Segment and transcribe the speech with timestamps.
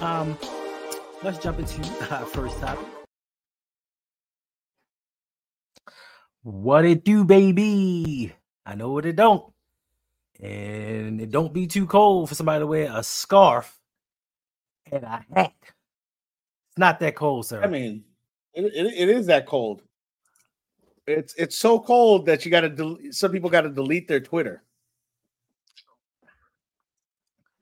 [0.00, 0.38] Um,
[1.22, 1.82] let's jump into
[2.14, 2.86] our first topic.
[6.42, 8.32] What it do, baby?
[8.64, 9.52] I know what it don't.
[10.40, 13.78] And it don't be too cold for somebody to wear a scarf
[14.92, 15.54] and a hat.
[15.62, 17.62] It's not that cold, sir.
[17.62, 18.04] I mean,
[18.52, 19.82] it, it, it is that cold.
[21.06, 22.68] It's it's so cold that you got to.
[22.68, 24.62] Del- some people got to delete their Twitter.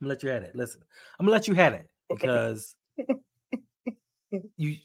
[0.01, 0.57] I'm gonna let you have it.
[0.57, 0.83] Listen,
[1.19, 2.75] I'm gonna let you have it because
[4.57, 4.77] you,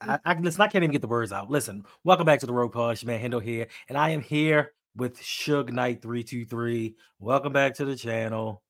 [0.00, 0.60] I, I listen.
[0.60, 1.50] I can't even get the words out.
[1.50, 2.92] Listen, welcome back to the RouG Pod.
[2.92, 6.96] It's your man Hendo here, and I am here with Suge Knight three two three.
[7.18, 8.62] Welcome back to the channel.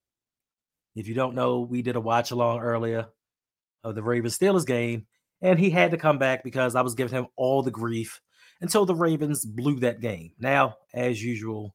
[0.95, 3.07] If you don't know, we did a watch along earlier
[3.85, 5.07] of the Ravens Steelers game,
[5.43, 8.21] and he had to come back because I was giving him all the grief
[8.61, 10.33] until the Ravens blew that game.
[10.39, 11.75] Now, as usual,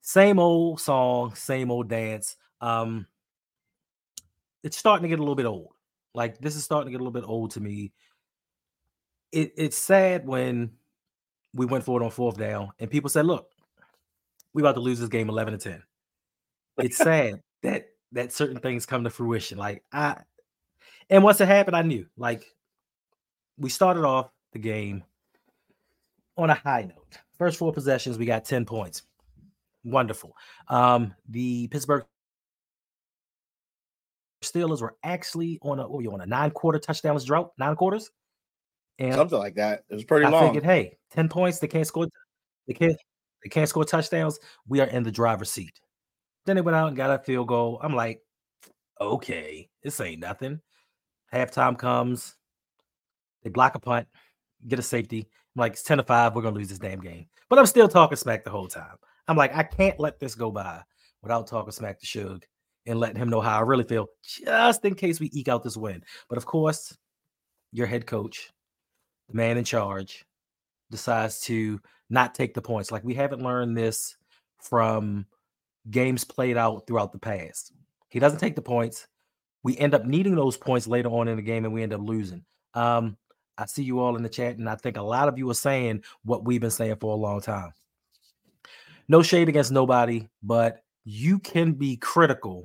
[0.00, 2.36] same old song, same old dance.
[2.60, 3.06] Um,
[4.62, 5.72] it's starting to get a little bit old.
[6.14, 7.92] Like this is starting to get a little bit old to me.
[9.32, 10.72] It, it's sad when
[11.54, 13.48] we went for it on fourth down and people said, "Look,
[14.52, 15.82] we about to lose this game eleven to 10.
[16.78, 19.58] It's sad that that certain things come to fruition.
[19.58, 20.18] Like I,
[21.08, 22.06] and once it happened, I knew.
[22.16, 22.44] Like
[23.56, 25.04] we started off the game
[26.36, 27.18] on a high note.
[27.38, 29.02] First four possessions, we got ten points.
[29.84, 30.36] Wonderful.
[30.68, 32.04] Um, the Pittsburgh
[34.42, 37.76] Steelers were actually on a what were you on a nine quarter touchdowns drought, nine
[37.76, 38.10] quarters.
[38.98, 39.84] And Something like that.
[39.88, 40.48] It was pretty I long.
[40.48, 42.08] figured, hey, 10 points, they can't score,
[42.66, 42.96] they can't,
[43.42, 44.38] they can't score touchdowns.
[44.68, 45.80] We are in the driver's seat.
[46.44, 47.80] Then they went out and got a field goal.
[47.82, 48.20] I'm like,
[49.00, 50.60] okay, this ain't nothing.
[51.32, 52.36] Halftime comes,
[53.42, 54.06] they block a punt,
[54.68, 55.28] get a safety.
[55.56, 57.26] I'm like, it's 10 to 5, we're gonna lose this damn game.
[57.48, 58.96] But I'm still talking smack the whole time.
[59.28, 60.82] I'm like, I can't let this go by
[61.22, 62.42] without talking smack to Suge
[62.86, 65.76] and letting him know how I really feel, just in case we eke out this
[65.76, 66.02] win.
[66.28, 66.96] But of course,
[67.72, 68.50] your head coach,
[69.28, 70.24] the man in charge,
[70.90, 72.90] decides to not take the points.
[72.90, 74.16] Like we haven't learned this
[74.58, 75.26] from
[75.90, 77.72] games played out throughout the past.
[78.08, 79.06] He doesn't take the points.
[79.62, 82.00] We end up needing those points later on in the game and we end up
[82.02, 82.44] losing.
[82.74, 83.16] Um,
[83.56, 85.54] I see you all in the chat, and I think a lot of you are
[85.54, 87.72] saying what we've been saying for a long time.
[89.08, 92.64] No shade against nobody, but you can be critical.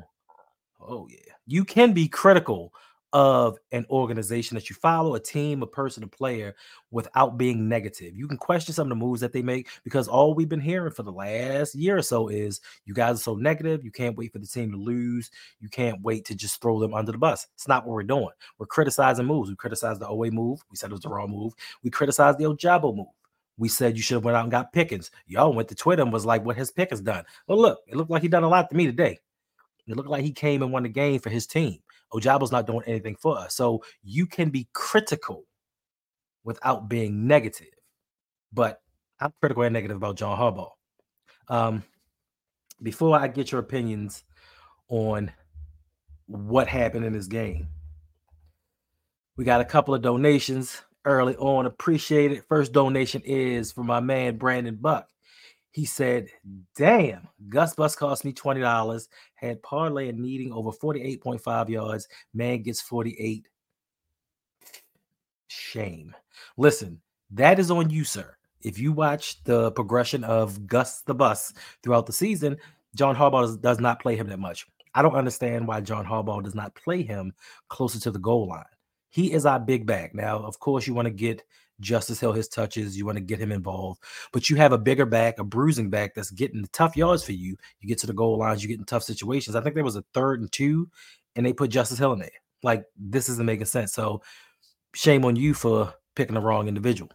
[0.79, 1.33] Oh, yeah.
[1.45, 2.73] You can be critical
[3.13, 6.53] of an organization that you follow, a team, a person, a player,
[6.91, 8.15] without being negative.
[8.15, 10.91] You can question some of the moves that they make because all we've been hearing
[10.91, 13.83] for the last year or so is you guys are so negative.
[13.83, 15.31] You can't wait for the team to lose.
[15.59, 17.47] You can't wait to just throw them under the bus.
[17.55, 18.29] It's not what we're doing.
[18.59, 19.49] We're criticizing moves.
[19.49, 20.59] We criticized the OA move.
[20.69, 21.53] We said it was the wrong move.
[21.83, 23.07] We criticized the Ojabo move.
[23.57, 25.09] We said you should have went out and got Pickens.
[25.25, 28.11] Y'all went to Twitter and was like, "What has Pickens done?" Well, look, it looked
[28.11, 29.19] like he done a lot to me today.
[29.87, 31.79] It looked like he came and won the game for his team.
[32.13, 33.55] Ojabo's not doing anything for us.
[33.55, 35.45] So you can be critical
[36.43, 37.67] without being negative.
[38.53, 38.81] But
[39.19, 40.71] I'm critical and negative about John Harbaugh.
[41.49, 41.83] Um,
[42.81, 44.23] before I get your opinions
[44.89, 45.31] on
[46.27, 47.67] what happened in this game,
[49.35, 51.65] we got a couple of donations early on.
[51.65, 52.43] Appreciate it.
[52.47, 55.07] First donation is for my man Brandon Buck.
[55.71, 56.27] He said,
[56.75, 59.07] Damn, Gus Bus cost me $20.
[59.35, 62.07] Had parlay and needing over 48.5 yards.
[62.33, 63.47] Man gets 48.
[65.47, 66.15] Shame.
[66.57, 67.01] Listen,
[67.31, 68.35] that is on you, sir.
[68.61, 72.57] If you watch the progression of Gus the Bus throughout the season,
[72.95, 74.65] John Harbaugh does, does not play him that much.
[74.95, 77.33] I don't understand why John Harbaugh does not play him
[77.69, 78.63] closer to the goal line.
[79.09, 80.13] He is our big back.
[80.13, 81.43] Now, of course, you want to get
[81.79, 82.97] Justice Hill his touches.
[82.97, 84.01] You want to get him involved,
[84.31, 87.33] but you have a bigger back, a bruising back that's getting the tough yards for
[87.33, 87.55] you.
[87.79, 89.55] You get to the goal lines, you get in tough situations.
[89.55, 90.89] I think there was a third and two,
[91.35, 92.29] and they put Justice Hill in there.
[92.63, 93.93] Like this isn't making sense.
[93.93, 94.21] So
[94.93, 97.11] shame on you for picking the wrong individual.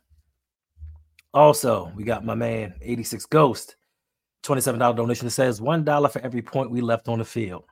[1.34, 3.76] Also, we got my man 86 Ghost.
[4.42, 7.64] $27 donation that says $1 for every point we left on the field.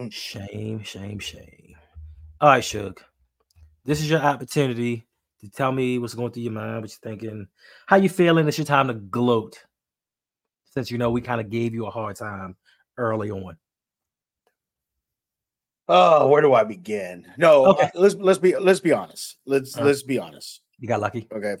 [0.00, 0.12] Mm.
[0.12, 1.63] Shame, shame, shame.
[2.44, 2.98] All right, Suge.
[3.86, 5.06] This is your opportunity
[5.40, 7.48] to tell me what's going through your mind, what you're thinking,
[7.86, 8.46] how you feeling.
[8.46, 9.64] It's your time to gloat.
[10.66, 12.54] Since you know we kind of gave you a hard time
[12.98, 13.56] early on.
[15.88, 17.24] Oh, where do I begin?
[17.38, 17.84] No, Okay.
[17.84, 19.38] uh, let's let's be let's be honest.
[19.46, 19.84] Let's Uh.
[19.84, 20.60] let's be honest.
[20.78, 21.26] You got lucky.
[21.32, 21.56] Okay.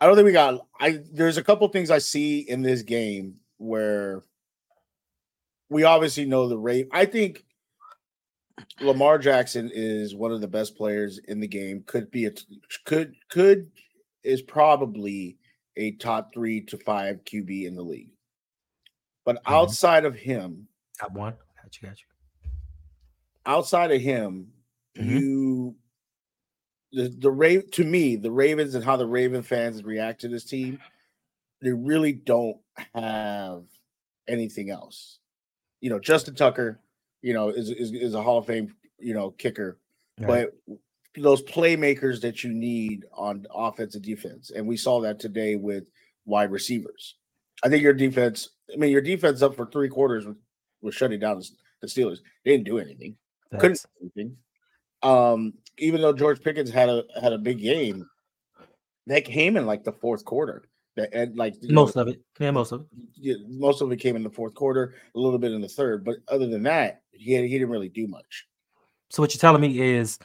[0.00, 3.36] I don't think we got I there's a couple things I see in this game
[3.58, 4.24] where
[5.68, 6.88] we obviously know the rate.
[6.90, 7.44] I think
[8.80, 11.82] Lamar Jackson is one of the best players in the game.
[11.86, 12.32] Could be a
[12.84, 13.70] could could
[14.22, 15.38] is probably
[15.76, 18.10] a top 3 to 5 QB in the league.
[19.24, 19.52] But Mhm.
[19.52, 20.68] outside of him,
[21.00, 21.36] Got one.
[21.62, 22.50] Got you, got you.
[23.46, 24.52] outside of him,
[24.96, 25.04] Mhm.
[25.20, 25.76] you
[26.92, 30.44] the the Raven to me, the Ravens and how the Raven fans react to this
[30.44, 30.80] team,
[31.60, 32.60] they really don't
[32.94, 33.64] have
[34.28, 35.18] anything else.
[35.80, 36.80] You know, Justin Tucker,
[37.24, 39.78] you know, is is, is a Hall of Fame, you know, kicker,
[40.20, 40.48] Right.
[40.66, 40.78] but
[41.20, 45.84] those playmakers that you need on offense and defense, and we saw that today with
[46.26, 47.16] wide receivers.
[47.62, 50.26] I think your defense, I mean, your defense up for three quarters
[50.82, 51.40] was, shutting down
[51.80, 52.18] the Steelers.
[52.44, 53.16] They didn't do anything
[53.58, 54.36] couldn't do anything.
[55.02, 58.06] Um, even though George Pickens had a had a big game,
[59.06, 60.64] that came in like the fourth quarter.
[60.96, 62.20] That and like you know, Most of it.
[62.38, 62.86] Yeah, most of it.
[63.14, 66.04] yeah, most of it came in the fourth quarter, a little bit in the third,
[66.04, 68.46] but other than that, he had, he didn't really do much.
[69.10, 70.18] So what you're telling me is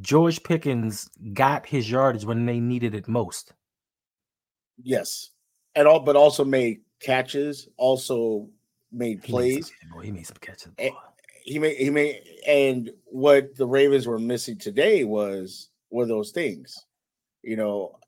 [0.00, 3.52] George Pickens got his yardage when they needed it most.
[4.82, 5.30] Yes,
[5.74, 8.48] and all, but also made catches, also
[8.92, 9.72] made He made plays.
[9.92, 10.72] some, he made some catches.
[10.76, 10.90] Boy.
[11.44, 16.86] he made he made and what the Ravens were missing today was were those things,
[17.42, 17.98] you know,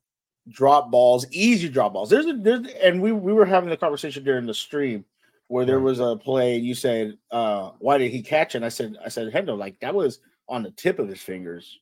[0.49, 2.09] drop balls, easy drop balls.
[2.09, 5.05] There's a there's and we we were having a conversation during the stream
[5.47, 8.57] where there was a play and you said, uh, why did he catch it?
[8.57, 11.79] And I said, I said, Hendo, like that was on the tip of his fingers.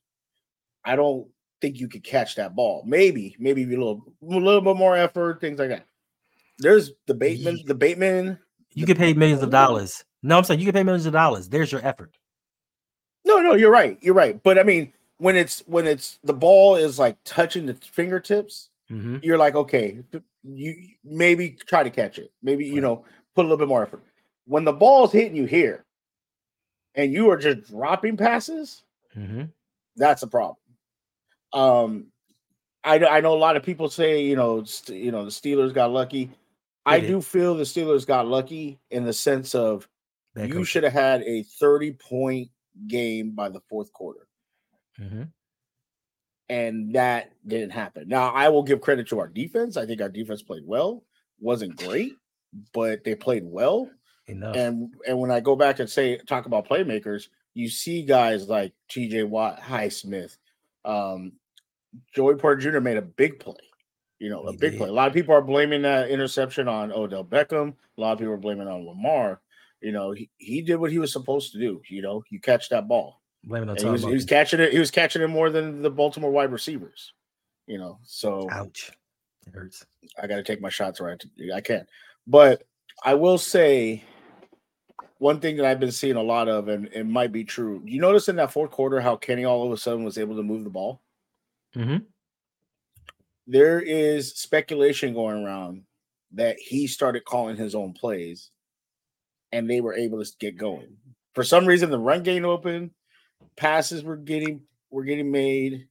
[0.84, 1.28] I don't
[1.62, 2.84] think you could catch that ball.
[2.86, 5.86] Maybe, maybe a little a little bit more effort, things like that.
[6.60, 8.38] There's the Bateman, the Bateman.
[8.74, 10.04] You get paid millions of dollars.
[10.22, 11.50] No, I'm saying you get paid millions of dollars.
[11.50, 12.18] There's your effort.
[13.26, 13.98] No, no, you're right.
[14.02, 14.42] You're right.
[14.44, 19.18] But I mean, when it's when it's the ball is like touching the fingertips, hmm
[19.22, 20.00] you're like, okay,
[20.44, 22.32] you maybe try to catch it.
[22.42, 22.82] Maybe you Right.
[22.84, 23.06] know,
[23.36, 24.04] put a little bit more effort.
[24.46, 25.86] When the ball's hitting you here,
[26.96, 28.84] and you are just dropping passes,
[29.14, 29.44] hmm
[29.96, 30.58] that's a problem.
[31.54, 32.08] Um,
[32.84, 35.32] I know- I know a lot of people say you know st- you know the
[35.32, 36.32] Steelers got lucky.
[36.86, 37.08] I did.
[37.08, 39.88] do feel the Steelers got lucky in the sense of
[40.36, 42.50] you should have had a 30 point
[42.88, 44.28] game by the fourth quarter.
[45.00, 45.32] Mhm.
[46.50, 48.08] and that didn't happen.
[48.08, 49.78] Now, I will give credit to our defense.
[49.78, 51.04] I think our defense played well.
[51.40, 52.14] wasn't great,
[52.74, 53.90] but they played well.
[54.28, 54.56] Enough.
[54.56, 58.74] And and when I go back and say talk about playmakers, you see guys like
[58.88, 59.24] T.J.
[59.24, 60.38] Watt, Highsmith,
[60.86, 61.34] um,
[62.16, 62.80] Joey Porter Jr.
[62.80, 63.56] made a big play.
[64.20, 64.78] You know, a big did.
[64.78, 64.90] play.
[64.90, 67.74] A lot of people are blaming that interception on Odell Beckham.
[67.98, 69.42] A lot of people are blaming on Lamar.
[69.82, 71.82] You know, he, he did what he was supposed to do.
[71.90, 73.22] You know, you catch that ball.
[73.44, 74.72] Blame it on he was, he was catching it.
[74.72, 77.14] He was catching it more than the Baltimore wide receivers.
[77.68, 78.92] You know, so Ouch.
[79.48, 79.86] It hurts.
[80.22, 81.22] I got to take my shots right.
[81.54, 81.88] I can't,
[82.28, 82.64] but
[83.04, 84.04] I will say
[85.18, 87.82] one thing that I've been seeing a lot of, and it might be true.
[87.86, 90.44] You notice in that fourth quarter how Kenny all of a sudden was able to
[90.44, 91.02] move the ball.
[91.74, 91.98] hmm
[93.48, 95.84] There is speculation going around
[96.34, 98.52] that he started calling his own plays,
[99.52, 100.98] and they were able to get going.
[101.36, 102.92] For some reason, the run game open,
[103.56, 105.88] passes were getting were getting made,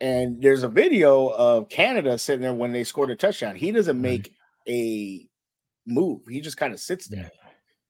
[0.00, 3.56] and there's a video of Canada sitting there when they scored a touchdown.
[3.56, 4.32] He doesn't make
[4.68, 5.26] a
[5.86, 7.30] move; he just kind of sits there.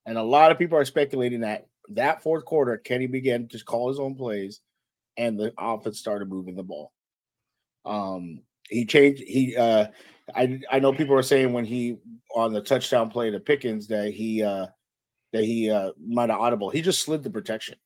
[0.06, 3.88] And a lot of people are speculating that that fourth quarter, Kenny began to call
[3.88, 4.60] his own plays,
[5.16, 6.92] and the offense started moving the ball.
[7.84, 9.22] Um, he changed.
[9.22, 9.88] He, uh,
[10.34, 11.98] I, I know people are saying when he
[12.34, 14.66] on the touchdown play to Pickens that he, uh,
[15.32, 16.70] that he uh, might have audible.
[16.70, 17.76] He just slid the protection,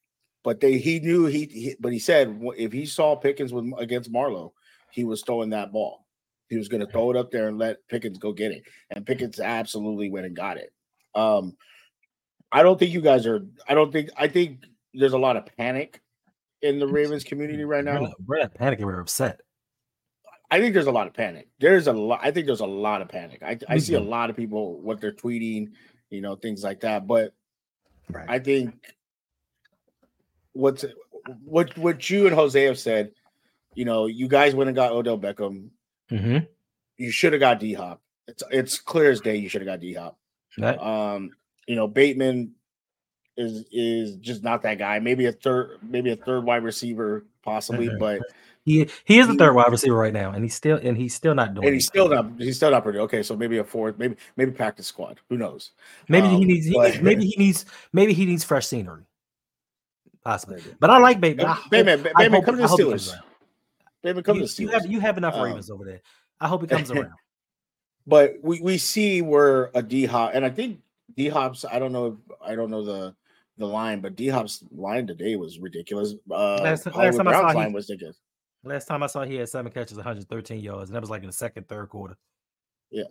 [0.44, 4.12] but they he knew he, he but he said if he saw Pickens with against
[4.12, 4.52] Marlon,
[4.90, 6.04] he was throwing that ball.
[6.48, 9.06] He was going to throw it up there and let Pickens go get it, and
[9.06, 10.72] Pickens absolutely went and got it.
[11.14, 11.56] Um,
[12.50, 13.40] I don't think you guys are.
[13.68, 14.10] I don't think.
[14.16, 14.64] I think
[14.94, 16.00] there's a lot of panic
[16.62, 18.00] in the Ravens community right We're now.
[18.00, 18.84] not, we're not panicking.
[18.84, 19.40] We're upset.
[20.50, 21.48] I think there's a lot of panic.
[21.60, 22.20] There's a lot.
[22.22, 23.42] I think there's a lot of panic.
[23.42, 25.72] I, I see a lot of people what they're tweeting,
[26.08, 27.06] you know, things like that.
[27.06, 27.34] But
[28.10, 28.26] Right.
[28.28, 28.74] I think
[30.58, 30.84] what's
[31.44, 33.12] what what you and Jose have said.
[33.74, 35.68] You know, you guys went and got Odell Beckham.
[36.10, 36.38] hmm
[36.96, 38.00] You should have got D Hop.
[38.26, 39.36] It's it's clear as day.
[39.36, 40.18] You should have got D Hop.
[40.58, 40.78] Right?
[40.78, 41.30] Um,
[41.66, 42.52] you know, Bateman
[43.36, 44.98] is is just not that guy.
[44.98, 47.98] Maybe a third, maybe a third wide receiver, possibly, Mhm.
[48.00, 48.22] but
[48.64, 51.34] He he is a third wide receiver right now, and he's still and he's still
[51.34, 51.66] not doing.
[51.66, 53.22] and he's still not he's still not pretty okay.
[53.22, 55.20] So maybe a fourth, maybe maybe practice squad.
[55.28, 55.70] Who knows?
[56.08, 56.66] Maybe um, he needs.
[56.66, 57.64] He, but- maybe he needs.
[57.92, 59.04] Maybe he needs fresh scenery.
[60.24, 61.46] Possibly, but I like Bateman.
[61.46, 63.20] I hope- Bateman, I Bateman, hope- come to the hope he comes Steelers.
[64.02, 64.72] Bateman, come You, to the you Steelers.
[64.72, 66.00] have you have enough Um, Ravens over there.
[66.40, 67.12] I hope he comes around.
[68.06, 70.80] but we, we see where a D Hop and I think
[71.16, 73.14] D Hop's I don't know I don't know the
[73.56, 76.14] the line, but D Hop's line today was ridiculous.
[76.30, 78.20] Uh Last- last time I saw Brown's he- was ridiculous.
[78.64, 81.28] Last time I saw, he had seven catches, 113 yards, and that was like in
[81.28, 82.16] the second, third quarter.
[82.90, 83.04] Yeah,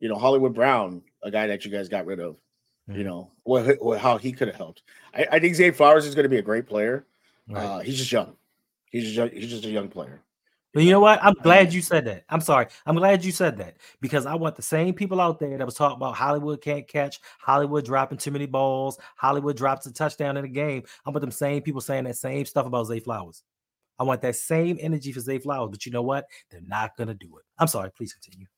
[0.00, 2.36] you know, Hollywood Brown, a guy that you guys got rid of,
[2.88, 4.82] you know, what, what how he could have helped.
[5.14, 7.06] I, I think Zay Flowers is going to be a great player.
[7.48, 7.64] Right.
[7.64, 8.36] Uh, he's just young.
[8.90, 10.20] He's just young, he's just a young player.
[10.74, 11.22] But you know what?
[11.22, 12.24] I'm glad you said that.
[12.28, 12.66] I'm sorry.
[12.84, 15.76] I'm glad you said that because I want the same people out there that was
[15.76, 20.44] talking about Hollywood can't catch, Hollywood dropping too many balls, Hollywood drops a touchdown in
[20.44, 20.82] a game.
[21.06, 23.44] I want them same people saying that same stuff about Zay Flowers.
[24.00, 26.26] I want that same energy for Zay Flowers, but you know what?
[26.50, 27.44] They're not gonna do it.
[27.56, 27.92] I'm sorry.
[27.92, 28.48] Please continue.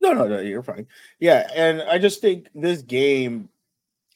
[0.00, 0.88] No, no, no, you're fine.
[1.20, 3.48] Yeah, and I just think this game,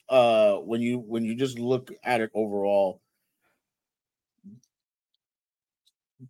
[0.09, 3.01] uh, when you when you just look at it overall,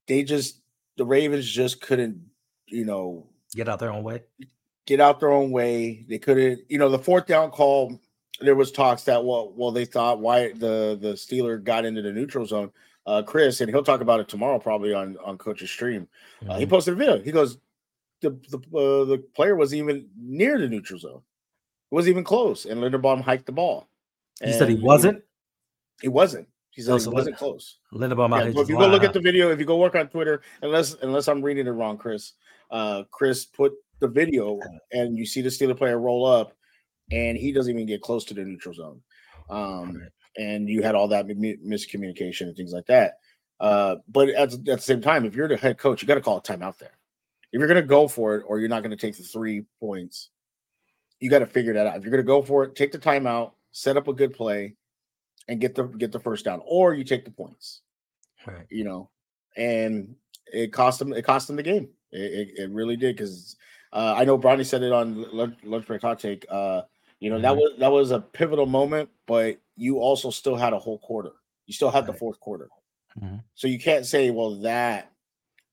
[0.06, 0.60] they just
[0.96, 2.20] the Ravens just couldn't,
[2.66, 4.22] you know, Get out their own way.
[4.86, 6.04] get out their own way.
[6.08, 7.98] They couldn't, you know, the fourth down call.
[8.40, 12.12] There was talks that well, well, they thought why the the Steeler got into the
[12.12, 12.70] neutral zone.
[13.06, 16.08] Uh, Chris, and he'll talk about it tomorrow, probably on on Coach's stream.
[16.48, 16.70] Uh, he Mhm.
[16.70, 17.18] posted a video.
[17.22, 17.58] He goes,
[18.20, 21.22] the the uh, the player was even near the neutral zone.
[21.90, 23.88] It wasn't even close, and Linderbaum hiked the ball.
[24.42, 25.22] He said he wasn't.
[26.02, 26.48] He wasn't.
[26.70, 27.78] He said Oh, he so wasn't close.
[27.92, 30.08] Linderbaum Yeah, so if you go look at the video, if you go work on
[30.08, 32.32] Twitter, unless unless I'm reading it wrong, Chris,
[32.70, 34.60] uh, Chris put the video
[34.92, 36.52] and you see the Steeler player roll up,
[37.10, 39.00] and he doesn't even get close to the neutral zone.
[39.48, 43.14] Um, and you had all that miscommunication and things like that.
[43.58, 46.20] Uh, but at, at the same time, if you're the head coach, you got to
[46.20, 46.98] call a timeout there.
[47.52, 49.64] If you're going to go for it, or you're not going to take the three
[49.80, 50.28] points,
[51.20, 51.96] you got to figure that out.
[51.96, 54.76] If you're going to go for it, take the timeout, set up a good play,
[55.48, 57.82] and get the get the first down, or you take the points
[58.46, 58.66] Right.
[58.70, 59.10] you know,
[59.56, 60.14] and
[60.52, 61.12] it cost them.
[61.12, 61.88] It cost them the game.
[62.12, 62.18] It,
[62.50, 63.56] it, it really did because
[63.92, 66.46] uh, I know Bronny said it on lunch, lunch break hot take.
[66.48, 66.82] Uh,
[67.18, 67.56] you know that Mhm.
[67.56, 71.32] was that was a pivotal moment, but you also still had a whole quarter.
[71.66, 72.68] You still had the fourth quarter,
[73.20, 73.42] Mhm.
[73.54, 75.10] so you can't say, "Well, that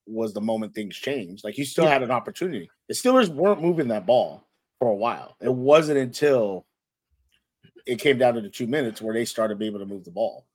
[0.07, 1.91] was the moment things changed." Like you still Yeah.
[1.91, 2.69] had an opportunity.
[2.87, 4.47] The Steelers weren't moving that ball
[4.83, 5.37] for a while.
[5.39, 6.65] It wasn't until
[7.85, 10.11] it came down to the two minutes where they started being able to move the
[10.11, 10.45] ball.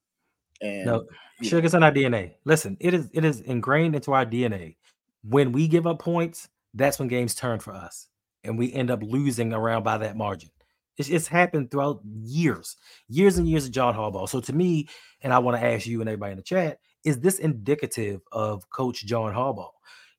[0.60, 1.06] And No,
[1.42, 2.34] Sugar's in our DNA.
[2.44, 4.76] Listen, it is it is ingrained into our DNA.
[5.22, 8.08] When we give up points, that's when games turn for us,
[8.44, 10.50] and we end up losing around by that margin.
[10.98, 12.76] It's, it's happened throughout years,
[13.08, 14.28] years and years of John Harbaugh.
[14.28, 14.88] So to me,
[15.22, 18.68] and I want to ask you and everybody in the chat, is this indicative of
[18.68, 19.70] Coach John Harbaugh?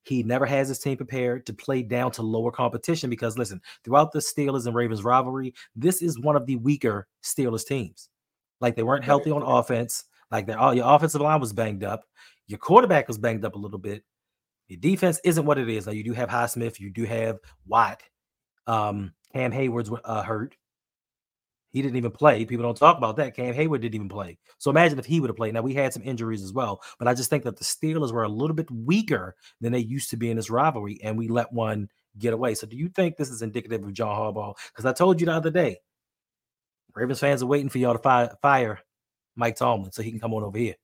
[0.09, 4.11] He never has his team prepared to play down to lower competition because listen, throughout
[4.11, 8.09] the Steelers and Ravens rivalry, this is one of the weaker Steelers teams.
[8.59, 10.05] Like they weren't healthy on offense.
[10.31, 12.05] Like their all your offensive line was banged up.
[12.47, 14.03] Your quarterback was banged up a little bit.
[14.67, 15.85] Your defense isn't what it is.
[15.85, 17.37] Now you do have Highsmith, you do have
[17.67, 18.01] Watt.
[18.65, 20.55] Um, Cam Heyward's uh, hurt.
[21.71, 22.45] He didn't even play.
[22.45, 23.35] People don't talk about that.
[23.35, 24.37] Cam Heyward didn't even play.
[24.57, 25.53] So imagine if he would have played.
[25.53, 28.23] Now we had some injuries as well, but I just think that the Steelers were
[28.23, 31.51] a little bit weaker than they used to be in this rivalry, and we let
[31.53, 32.55] one get away.
[32.55, 34.55] So do you think this is indicative of John Harbaugh?
[34.71, 35.77] Because I told you the other day,
[36.95, 38.79] Ravens fans are waiting for y'all to fire, fire
[39.35, 40.75] Mike Tomlin so he can come on over here.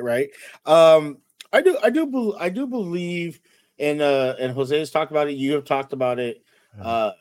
[0.00, 0.28] right?
[0.66, 1.18] Um,
[1.52, 3.40] I do, I do, bel- I do believe,
[3.78, 5.32] and uh, and Jose has talked about it.
[5.36, 6.42] You have talked about it.
[6.76, 6.82] Mhm.
[6.84, 7.12] Uh,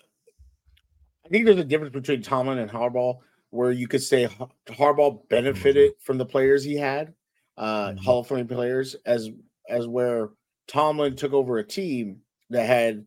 [1.26, 4.28] I think there's a difference between Tomlin and Harbaugh, where you could say
[4.68, 7.14] Harbaugh benefited from the players he had,
[7.58, 8.00] uh, Mhm.
[8.00, 9.30] Hall of Fame players, as
[9.70, 10.32] as where
[10.68, 13.06] Tomlin took over a team that had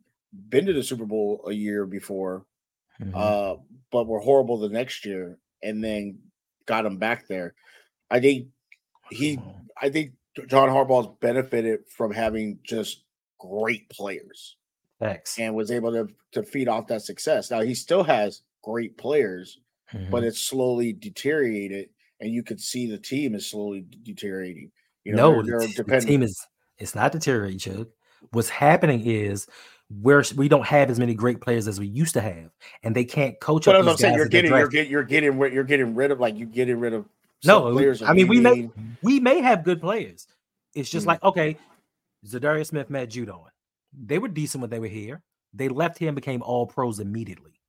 [0.48, 2.46] been to the Super Bowl a year before,
[3.00, 3.14] Mhm.
[3.14, 3.56] uh,
[3.90, 6.18] but were horrible the next year, and then
[6.64, 7.54] got him back there.
[8.10, 8.48] I think
[9.10, 9.38] he,
[9.80, 10.12] I think
[10.46, 13.04] John Harbaugh's benefited from having just
[13.38, 14.56] great players
[14.98, 15.38] Facts.
[15.38, 17.50] and was able to to feed off that success.
[17.50, 19.60] Now he still has great players,
[20.10, 20.26] but Mhm.
[20.26, 24.70] it's slowly deteriorated, and you could see the team is slowly deteriorating.
[25.04, 26.06] You know, no, they're, the, they're the dependent.
[26.08, 26.46] team is
[26.78, 27.88] it's not deteriorating, Chug.
[28.32, 29.46] What's happening is
[30.02, 32.50] we're we don't have as many great players as we used to have,
[32.82, 35.52] and they can't coach But up I'm saying, you're getting, you're getting, you're getting, rid-
[35.52, 37.06] you're getting rid of like you're getting rid of
[37.44, 38.02] No, players.
[38.02, 38.68] I mean we may
[39.02, 40.26] we may have good players.
[40.74, 41.08] It's just Mhm.
[41.08, 41.56] like okay,
[42.26, 43.44] Za'Darius Smith, Matt Judon,
[43.96, 45.22] they were decent when they were here.
[45.54, 47.60] They left here and became all pros immediately.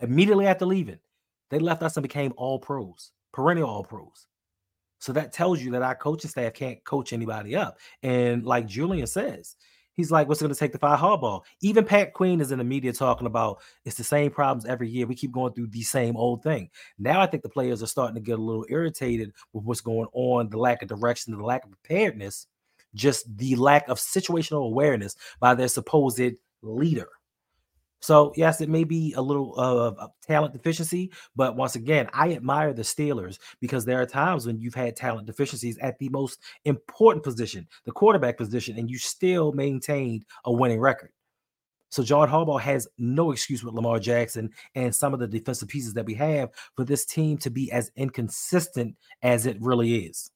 [0.00, 0.98] Immediately after leaving,
[1.50, 4.26] they left us and became all pros, perennial all pros.
[4.98, 7.78] So that tells you that our coaching staff can't coach anybody up.
[8.02, 9.56] And like Julian says,
[9.92, 11.42] he's like, what's going to take the five Harbaugh?
[11.60, 15.06] Even Pat Queen is in the media talking about it's the same problems every year.
[15.06, 16.70] We keep going through the same old thing.
[16.98, 20.08] Now I think the players are starting to get a little irritated with what's going
[20.12, 22.46] on, the lack of direction, the lack of preparedness,
[22.96, 26.20] just the lack of situational awareness by their supposed
[26.62, 27.08] leader.
[28.00, 32.72] So yes, it may be a little of talent deficiency, but once again, I admire
[32.72, 37.24] the Steelers because there are times when you've had talent deficiencies at the most important
[37.24, 41.10] position, the quarterback position, and you still maintained a winning record.
[41.88, 45.94] So John Harbaugh has no excuse with Lamar Jackson and some of the defensive pieces
[45.94, 50.30] that we have for this team to be as inconsistent as it really is.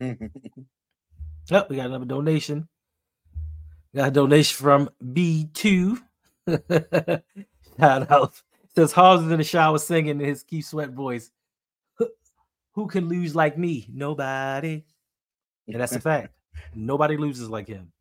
[0.00, 2.68] oh, we got another donation.
[3.94, 5.98] Got a donation from B2.
[7.78, 8.42] Shout out.
[8.74, 11.30] Says Hobbs is in the shower singing in his Keith Sweat voice.
[12.72, 13.88] Who can lose like me?
[13.92, 14.84] Nobody.
[15.66, 16.32] And that's a fact.
[16.74, 17.92] Nobody loses like him.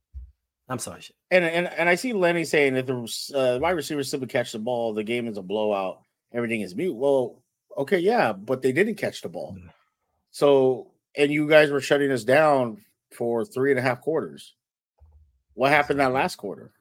[0.70, 1.02] I'm sorry.
[1.02, 1.16] Shit.
[1.32, 2.96] And and and I see Lenny saying that the
[3.34, 6.02] uh, wide receivers simply catch the ball, the game is a blowout,
[6.34, 6.96] everything is mute.
[6.96, 7.42] Well,
[7.78, 9.58] okay, yeah, but they didn't catch the ball.
[10.32, 12.78] So, and you guys were shutting us down
[13.12, 14.54] for three and a half quarters.
[15.56, 16.72] What happened that last quarter?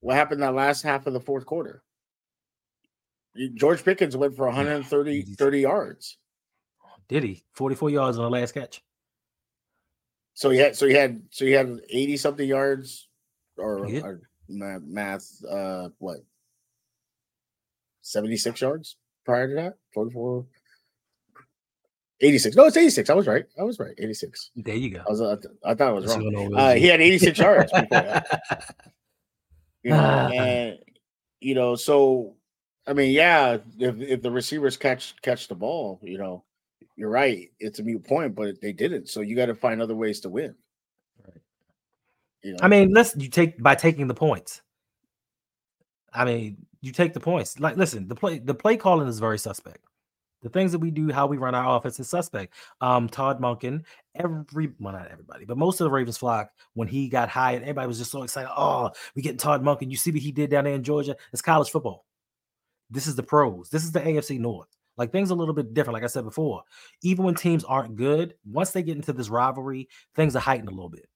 [0.00, 1.82] What happened that last half of the fourth quarter?
[3.54, 6.18] George Pickens went for 130 30 yards.
[7.08, 7.42] Did he?
[7.54, 8.82] 44 yards on the last catch.
[10.34, 13.08] So he had so he had so he had 80 something yards
[13.56, 16.18] or, or math uh what
[18.02, 20.44] 76 yards prior to that 44
[22.20, 25.02] 86 no it's 86 i was right i was right 86 There you go.
[25.06, 27.86] i was uh, i thought i was That's wrong uh, he had 86 yards before
[27.90, 28.74] that
[29.82, 30.78] you know, and
[31.40, 32.36] you know, so
[32.86, 36.44] I mean, yeah, if if the receivers catch catch the ball, you know,
[36.96, 39.08] you're right, it's a mute point, but they didn't.
[39.08, 40.54] So you got to find other ways to win.
[41.24, 41.40] Right.
[42.42, 44.62] You know, I mean, listen, you take by taking the points.
[46.12, 47.58] I mean, you take the points.
[47.60, 49.84] Like, listen, the play the play calling is very suspect.
[50.42, 52.54] The things that we do, how we run our offense is suspect.
[52.80, 57.08] Um, Todd Monken, every well, not everybody, but most of the Ravens flock, when he
[57.08, 58.50] got hired, everybody was just so excited.
[58.56, 59.90] Oh, we getting Todd Monken.
[59.90, 61.16] You see what he did down there in Georgia?
[61.32, 62.06] It's college football.
[62.90, 63.68] This is the pros.
[63.70, 64.68] This is the AFC North.
[64.96, 65.94] Like things a little bit different.
[65.94, 66.62] Like I said before,
[67.02, 70.72] even when teams aren't good, once they get into this rivalry, things are heightened a
[70.72, 71.06] little bit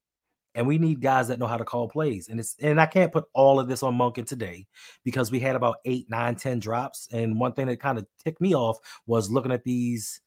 [0.54, 2.28] and we need guys that know how to call plays.
[2.28, 4.66] And it's and I can't put all of this on Monken today
[5.04, 7.08] because we had about eight, nine, ten drops.
[7.12, 10.20] And one thing that kind of ticked me off was looking at these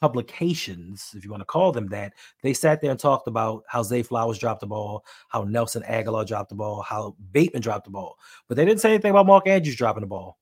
[0.00, 2.12] publications, if you want to call them that.
[2.42, 6.26] They sat there and talked about how Zay Flowers dropped the ball, how Nelson Agholor
[6.26, 8.16] dropped the ball, how Bateman dropped the ball,
[8.48, 10.38] but they didn't say anything about Mark Andrews dropping the ball.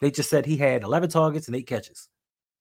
[0.00, 2.08] They just said he had 11 targets and eight catches.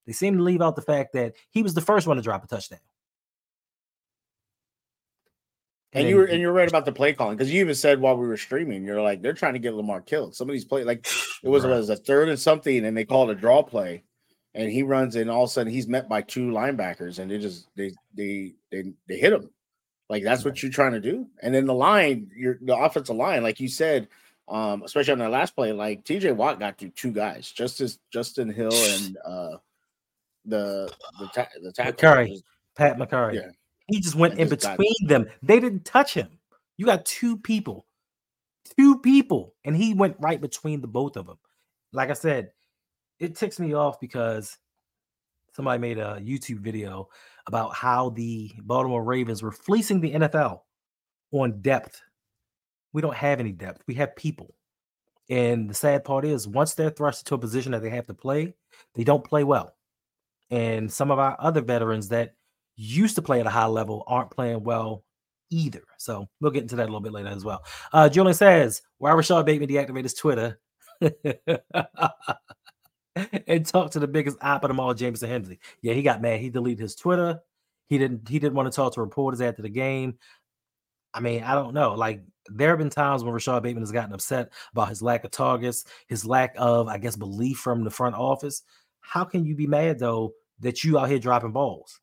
[0.06, 2.43] They seem to leave out the fact that he was the first one to drop
[2.43, 2.80] a touchdown.
[5.93, 7.99] And then you were and you're right about the play calling because you even said
[7.99, 10.36] while we were streaming, you're like they're trying to get Lamar killed.
[10.36, 11.08] Some of these play like
[11.43, 11.73] it was, Right.
[11.73, 14.04] it was a third and something, and they called a draw play,
[14.54, 17.39] and he runs, and all of a sudden he's met by two linebackers, and they
[17.39, 19.49] just they they they they hit him.
[20.10, 21.28] Like that's what you're trying to do.
[21.41, 24.08] And then the line, your the offensive line, like you said,
[24.47, 28.49] um, especially on that last play, like TJ Watt got through two guys, Justice Justin
[28.52, 29.58] Hill and uh
[30.45, 31.93] the the ta- the tackle.
[31.93, 32.41] Mekari.
[32.75, 33.34] Pat Mekari.
[33.36, 33.49] Yeah.
[33.89, 35.28] He just went in just between them.
[35.41, 36.30] They didn't touch him.
[36.78, 37.86] You got two people,
[38.78, 41.38] two people, and he went right between the both of them.
[41.91, 42.52] Like I said,
[43.19, 44.58] it ticks me off because
[45.54, 47.10] somebody made a YouTube video
[47.47, 50.62] about how the Baltimore Ravens were fleecing the NFL
[51.32, 52.02] on depth.
[52.93, 53.84] We don't have any depth.
[53.88, 54.56] We have people.
[55.30, 58.13] And the sad part is, once they're thrust into a position that they have to
[58.13, 58.56] play,
[58.95, 59.75] they don't play well.
[60.49, 62.36] And some of our other veterans that
[62.80, 65.04] used to play at a high level aren't playing well
[65.50, 65.84] either.
[65.98, 67.63] So we'll get into that a little bit later as well.
[67.92, 70.60] Uh, Julian says, why Rashad Bateman deactivated his Twitter
[73.48, 75.60] and talked to the biggest op of them all, Jamison Hensley.
[75.82, 76.39] Yeah, he got mad.
[76.39, 77.42] He deleted his Twitter.
[77.88, 78.30] He didn't.
[78.30, 80.18] He didn't want to talk to reporters after the game.
[81.13, 81.96] I mean, I don't know.
[81.96, 85.32] Like there have been times when Rashad Bateman has gotten upset about his lack of
[85.32, 88.62] targets, his lack of, I guess, belief from the front office.
[89.02, 92.00] How can you be mad though that you out here dropping balls?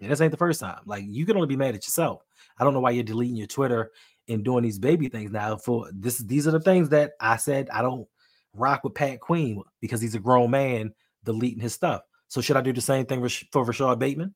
[0.00, 0.80] And this ain't the first time.
[0.86, 2.22] Like you can only be mad at yourself.
[2.58, 3.90] I don't know why you're deleting your Twitter
[4.28, 5.56] and doing these baby things now.
[5.56, 8.06] For this, these are the things that I said I don't
[8.54, 10.92] rock with Pat Queen because he's a grown man
[11.24, 12.02] deleting his stuff.
[12.28, 13.20] So should I do the same thing
[13.52, 14.34] for Rashad Bateman?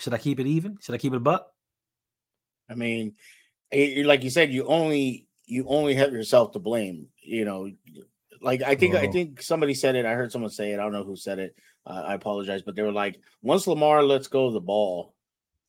[0.00, 0.78] Should I keep it even?
[0.80, 1.48] Should I keep it a buck?
[2.70, 3.14] I mean,
[3.72, 7.08] eh, like you said, you only you only have yourself to blame.
[7.22, 7.70] You know,
[8.40, 10.06] like I think I think somebody said it.
[10.06, 10.78] I heard someone say it.
[10.78, 11.56] I don't know who said it.
[11.86, 15.14] Uh, I apologize, but they were like, once Lamar lets go of the ball,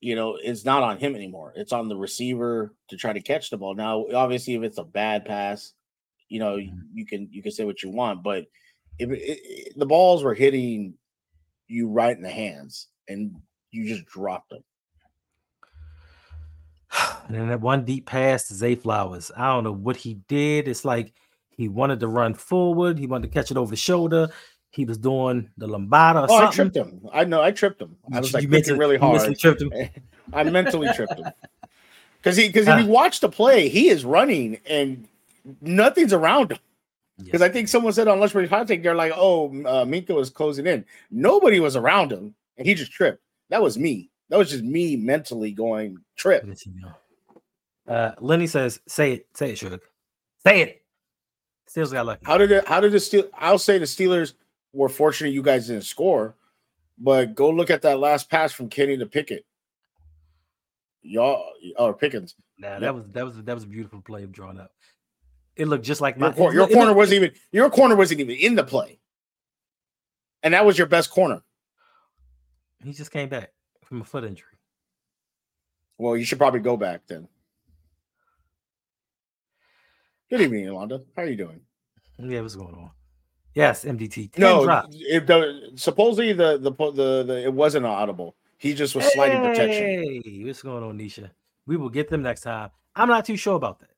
[0.02, 1.54] you know, it's not on him anymore.
[1.56, 3.76] It's on the receiver to try to catch the ball.
[3.76, 5.74] Now, obviously, if it's a bad pass,
[6.28, 6.88] you know, Mhm.
[6.94, 8.46] you can you can say what you want, but
[8.98, 10.96] if it, it, the balls were hitting
[11.68, 13.36] you right in the hands and
[13.72, 14.64] you just dropped them.
[17.28, 19.32] And then that one deep pass to Zay Flowers.
[19.38, 20.68] I don't know what he did.
[20.68, 21.14] It's like
[21.60, 22.98] he wanted to run forward.
[22.98, 24.30] He wanted to catch it over the shoulder.
[24.72, 27.02] He was doing the lambada or Oh, I tripped him.
[27.12, 27.98] I know I tripped him.
[28.14, 29.40] I was You like mentally- really mentally hard.
[29.40, 29.72] tripped him.
[30.34, 31.26] I mentally tripped him
[32.22, 35.06] because he because if you watch the play, he is running and
[35.62, 36.60] nothing's around him.
[37.22, 40.16] Because I think someone said on lunch break hot take, they're like, "Oh, uh, Minkah
[40.16, 40.86] was closing in.
[41.12, 44.10] Nobody was around him, and he just tripped." That was me.
[44.30, 46.44] That was just me mentally going trip.
[46.44, 46.96] Let me see now.
[47.94, 49.80] Uh, Lenny says, "Say it, say it, Suge.
[50.46, 50.82] Say it."
[51.70, 52.26] Steelers got lucky.
[52.26, 52.68] How did it?
[52.68, 53.26] How did the Steel?
[53.38, 54.34] I'll say the Steelers
[54.74, 56.36] were fortunate you guys didn't score,
[56.98, 59.46] but go look at that last pass from Kenny to Pickett.
[61.02, 61.44] Y'all
[61.78, 62.36] or Pickens.
[62.58, 62.80] Nah, Yep.
[62.82, 64.72] that was that was that was a beautiful play drawn up.
[65.56, 67.96] It looked just like Your, my cor- your looked- corner looked- wasn't even your corner
[67.96, 69.00] wasn't even in the play,
[70.44, 71.42] and that was your best corner.
[72.84, 73.52] He just came back
[73.86, 74.46] from a foot injury.
[75.98, 77.28] Well, you should probably go back then.
[80.30, 81.02] Good evening, Yolanda.
[81.16, 81.60] How are you doing?
[82.20, 82.92] Yeah, what's going on?
[83.56, 84.34] Yes, MDT.
[84.34, 84.96] 10 No, drops.
[85.00, 88.36] it, the, supposedly the, the the the it wasn't audible.
[88.58, 89.84] He just was sliding protection.
[89.84, 91.32] Hey, what's going on, Nisha?
[91.66, 92.70] We will get them next time.
[92.96, 93.90] I'm not too sure about that.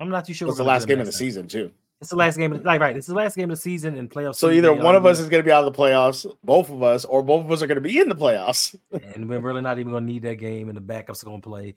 [0.00, 0.48] I'm not too sure.
[0.48, 1.18] It's the last game of the time.
[1.18, 1.70] season too.
[2.00, 2.52] It's the last game.
[2.52, 4.36] Of, like right, it's the last game of the season and playoffs.
[4.36, 6.82] So either one of us is going to be out of the playoffs, both of
[6.82, 8.74] us, or both of us are going to be in the playoffs.
[9.14, 11.42] and we're really not even going to need that game, and the backups are going
[11.42, 11.74] to play,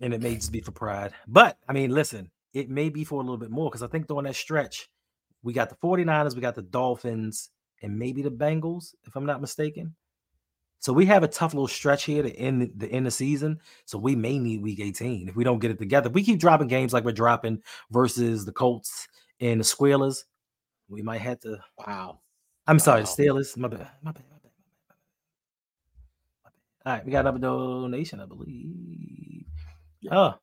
[0.00, 1.12] and it may just be for pride.
[1.28, 4.06] But I mean, listen, it may be for a little bit more because I think
[4.06, 4.88] during that stretch,
[5.42, 7.50] we got the 49ers, we got the Dolphins,
[7.82, 9.94] and maybe the Bengals, if I'm not mistaken.
[10.78, 13.60] So we have a tough little stretch here to end the end of season.
[13.84, 16.08] So we may need week 18 if we don't get it together.
[16.08, 19.06] If we keep dropping games like we're dropping versus the Colts
[19.40, 20.24] and the Squealers,
[20.88, 21.58] we might have to.
[21.86, 22.20] Wow.
[22.66, 23.54] I'm sorry, the Steelers.
[23.58, 23.88] My bad.
[24.02, 24.24] My bad.
[24.32, 24.42] My bad.
[24.42, 24.50] My bad.
[26.44, 26.86] My bad.
[26.86, 29.44] All right, we got another donation, I believe.
[30.10, 30.36] Oh.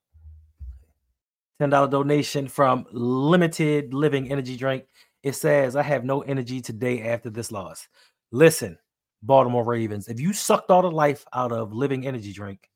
[1.62, 4.86] $10 donation from Limited Living Energy Drink.
[5.24, 7.88] It says, I have no energy today after this loss.
[8.32, 8.78] Listen,
[9.22, 12.70] Baltimore Ravens, if you sucked all the life out of Living Energy Drink,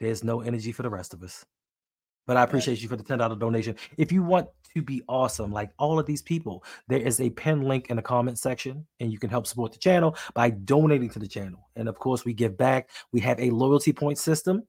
[0.00, 1.44] there's no energy for the rest of us.
[2.26, 3.76] But I appreciate you for the $10 donation.
[3.96, 7.62] If you want to be awesome, like all of these people, there is a pin
[7.62, 11.18] link in the comment section, and you can help support the channel by donating to
[11.18, 11.68] the channel.
[11.76, 12.90] And of course, we give back.
[13.12, 14.66] We have a loyalty point system.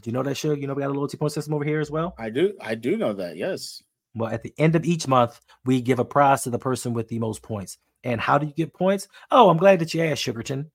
[0.00, 0.60] Do you know that, Suge?
[0.60, 2.14] You know we got a loyalty point system over here as well.
[2.18, 2.54] I do.
[2.60, 3.36] I do know that.
[3.36, 3.82] Yes.
[4.14, 7.08] Well, at the end of each month, we give a prize to the person with
[7.08, 7.78] the most points.
[8.04, 9.08] And how do you get points?
[9.30, 10.70] Oh, I'm glad that you asked, Sugarton.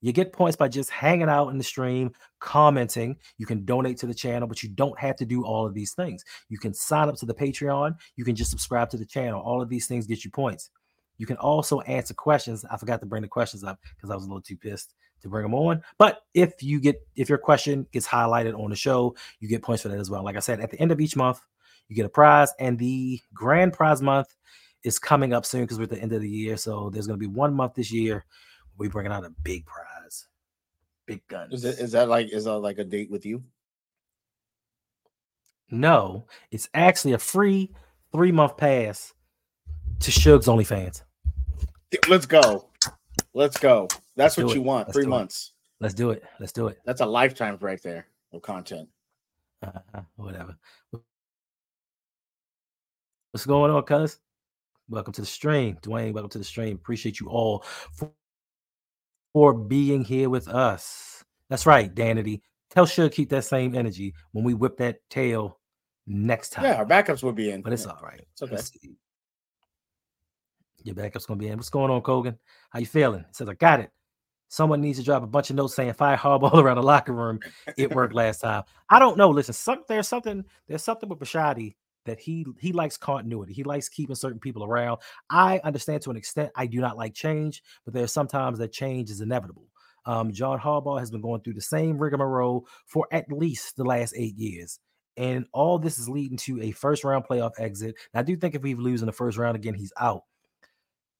[0.00, 3.16] You get points by just hanging out in the stream, commenting.
[3.38, 5.94] You can donate to the channel, but you don't have to do all of these
[5.94, 6.24] things.
[6.50, 7.96] You can sign up to the Patreon.
[8.16, 9.40] You can just subscribe to the channel.
[9.40, 10.68] All of these things get you points.
[11.16, 12.64] You can also answer questions.
[12.70, 15.28] I forgot to bring the questions up because I was a little too pissed to
[15.28, 15.82] bring them on.
[15.98, 19.82] But if you get if your question gets highlighted on the show, you get points
[19.82, 20.22] for that as well.
[20.22, 21.40] Like I said, at the end of each month,
[21.88, 24.34] you get a prize, and the grand prize month
[24.84, 26.56] is coming up soon because we're at the end of the year.
[26.56, 28.24] So there's going to be one month this year.
[28.78, 30.26] We're bringing out a big prize,
[31.06, 31.52] big guns.
[31.54, 31.78] Is it?
[31.78, 32.32] Is that like?
[32.32, 33.42] Is that like a date with you?
[35.70, 37.70] no, it's actually a free
[38.12, 39.12] three month pass
[40.00, 41.02] to Suge's OnlyFans.
[42.08, 42.68] Let's go.
[43.34, 43.88] Let's go.
[44.16, 44.54] That's do what it.
[44.56, 44.88] you want.
[44.88, 45.10] Let's Three do it.
[45.10, 45.52] months.
[45.80, 46.22] Let's do it.
[46.40, 46.78] Let's do it.
[46.84, 48.88] That's a lifetime right there of content.
[49.62, 49.70] Uh,
[50.16, 50.56] whatever.
[53.32, 54.18] What's going on, cuz?
[54.88, 55.78] Welcome to the stream.
[55.82, 56.76] Dwayne, welcome to the stream.
[56.76, 58.12] Appreciate you all for,
[59.32, 61.24] for being here with us.
[61.48, 62.42] That's right, Danity.
[62.70, 65.58] Tell Suge keep that same energy when we whip that tail
[66.06, 66.64] next time.
[66.64, 67.62] Yeah, our backups will be in.
[67.62, 68.20] but it's all right.
[68.32, 68.54] It's okay.
[68.56, 68.70] Let's.
[70.82, 71.56] Your backup's gonna be in.
[71.56, 72.36] What's going on, Kogan?
[72.70, 73.20] How you feeling?
[73.20, 73.90] It says I got it.
[74.54, 77.40] Someone needs to drop a bunch of notes saying fire Harbaugh around the locker room.
[77.76, 78.62] It worked last time.
[78.88, 79.28] I don't know.
[79.28, 81.74] Listen, some, there's something there's something with Bisciotti
[82.06, 83.52] that he he likes continuity.
[83.52, 85.00] He likes keeping certain people around.
[85.28, 86.52] I understand to an extent.
[86.54, 89.66] I do not like change, but there's sometimes that change is inevitable.
[90.06, 94.14] Um, John Harbaugh has been going through the same rigmarole for at least the last
[94.16, 94.78] eight years.
[95.16, 97.96] And all this is leading to a first round playoff exit.
[98.12, 100.22] And I do think if we lose in the first round again, he's out.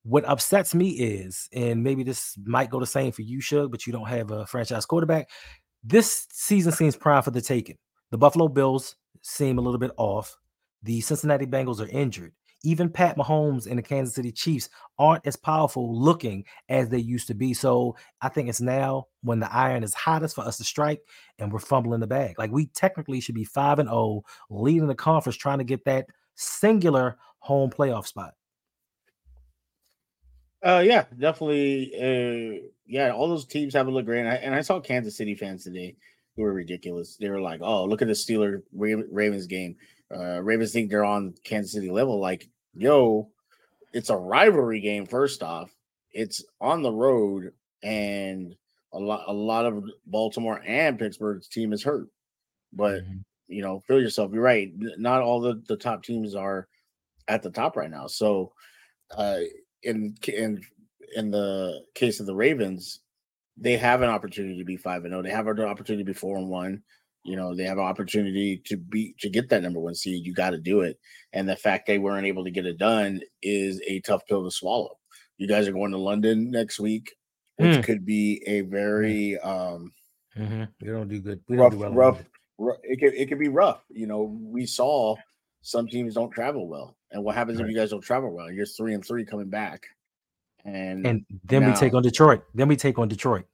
[0.04, 3.86] What upsets me is, and maybe this might go the same for you, Shug, but
[3.86, 5.30] you don't have a franchise quarterback.
[5.82, 7.78] this season seems prime for the taking.
[8.10, 10.36] The Buffalo Bills seem a little bit off.
[10.82, 12.32] The Cincinnati Bengals are injured.
[12.62, 17.26] Even Pat Mahomes and the Kansas City Chiefs aren't as powerful looking as they used
[17.28, 17.52] to be.
[17.52, 21.00] So I think it's now when the iron is hottest for us to strike
[21.38, 22.38] and we're fumbling the bag.
[22.38, 26.06] Like we technically should be 5 and 0, leading the conference, trying to get that
[26.36, 28.34] singular home playoff spot.
[30.64, 31.92] Uh, yeah, definitely.
[31.94, 34.20] Uh, yeah, all those teams haven't looked great.
[34.20, 35.96] And I, and I saw Kansas City fans today
[36.36, 37.16] who were ridiculous.
[37.16, 39.76] They were like, "Oh, look at the Steeler Ravens game.
[40.14, 42.18] Uh, Ravens think they're on Kansas City level.
[42.18, 43.28] Like, yo,
[43.92, 45.06] it's a rivalry game.
[45.06, 45.70] First off,
[46.12, 48.56] it's on the road, and
[48.92, 52.08] a lot, a lot of Baltimore and Pittsburgh's team is hurt.
[52.72, 53.18] But mm-hmm.
[53.48, 54.32] you know, feel yourself.
[54.32, 54.72] You're right.
[54.76, 56.68] Not all the the top teams are
[57.28, 58.06] at the top right now.
[58.06, 58.52] So,
[59.16, 59.40] uh,
[59.84, 60.62] in in
[61.16, 63.00] in the case of the Ravens,
[63.56, 65.20] they have an opportunity to be five and zero.
[65.20, 65.22] Oh.
[65.22, 66.82] They have an opportunity to be four and one.
[67.24, 70.26] You know, they have an opportunity to be to get that number one seed.
[70.26, 70.98] You got to do it,
[71.32, 74.50] and the fact they weren't able to get it done is a tough pill to
[74.50, 74.98] swallow.
[75.38, 77.14] You guys are going to London next week,
[77.56, 77.84] which mm.
[77.84, 79.92] could be a very um.
[80.36, 80.64] Mm-hmm.
[80.82, 81.40] We don't do good.
[81.48, 82.22] We rough, do well rough,
[82.58, 82.78] rough.
[82.82, 83.82] It could it could be rough.
[83.88, 85.16] You know, we saw
[85.62, 87.64] some teams don't travel well, and what happens right.
[87.64, 88.50] if you guys don't travel well?
[88.50, 89.86] You're three and three coming back
[90.64, 92.42] and and then now, we take on Detroit.
[92.54, 93.44] Then we take on Detroit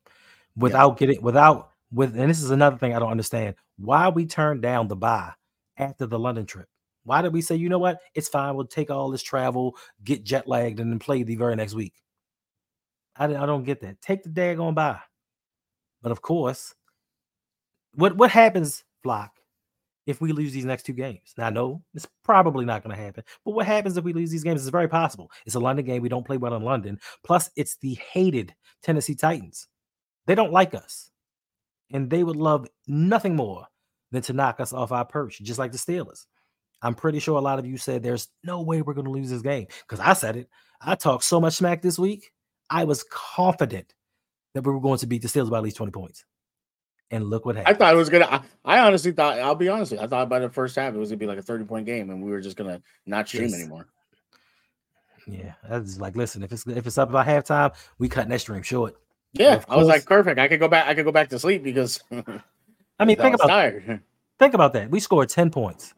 [0.56, 1.06] without yeah.
[1.06, 3.56] getting without with and this is another thing I don't understand.
[3.78, 5.32] Why we turned down the buy
[5.76, 6.68] after the London trip?
[7.04, 7.98] Why did we say, you know what?
[8.14, 8.54] It's fine.
[8.54, 11.94] We'll take all this travel, get jet lagged, and then play the very next week.
[13.16, 14.00] I, I don't get that.
[14.00, 14.98] Take the daggone by.
[16.02, 16.74] But of course,
[17.94, 19.32] what what happens, Flock,
[20.06, 21.34] if we lose these next two games.
[21.36, 23.24] Now, no, it's probably not going to happen.
[23.44, 24.62] But what happens if we lose these games?
[24.62, 25.30] It's very possible.
[25.46, 26.02] It's a London game.
[26.02, 26.98] We don't play well in London.
[27.24, 29.68] Plus, it's the hated Tennessee Titans.
[30.26, 31.10] They don't like us.
[31.92, 33.66] And they would love nothing more
[34.12, 36.26] than to knock us off our perch, just like the Steelers.
[36.82, 39.30] I'm pretty sure a lot of you said there's no way we're going to lose
[39.30, 40.48] this game because I said it.
[40.80, 42.30] I talked so much smack this week.
[42.70, 43.92] I was confident
[44.54, 46.24] that we were going to beat the Steelers by at least 20 points
[47.10, 47.74] and look what happened.
[47.74, 48.26] I thought it was gonna.
[48.26, 49.38] I, I, honestly thought.
[49.38, 49.92] I'll be honest.
[49.92, 52.10] I thought by the first half it was gonna be like a thirty point game,
[52.10, 53.54] and we were just gonna not stream yes.
[53.54, 53.86] anymore.
[55.26, 56.42] Yeah, that's like listen.
[56.42, 58.96] If it's if it's up by halftime, we cut that stream short.
[59.32, 60.38] Yeah, I was like perfect.
[60.38, 60.86] I could go back.
[60.86, 62.00] I could go back to sleep because.
[62.98, 64.02] I mean, think about tired.
[64.38, 64.90] think about that.
[64.90, 65.94] We scored ten points.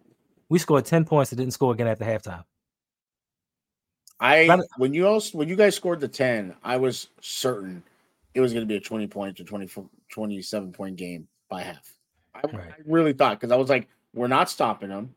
[0.49, 2.45] We scored ten points and didn't score again after halftime.
[4.21, 7.83] I when you also when you guys scored the ten, I was certain
[8.35, 9.69] it was going to be a 20 point to 20,
[10.11, 11.97] 27 point game by half.
[12.35, 12.73] I, right.
[12.73, 15.15] I really thought because I was like, we're not stopping them.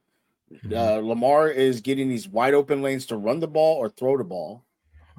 [0.54, 0.74] Mm-hmm.
[0.74, 4.24] Uh, Lamar is getting these wide open lanes to run the ball or throw the
[4.24, 4.64] ball.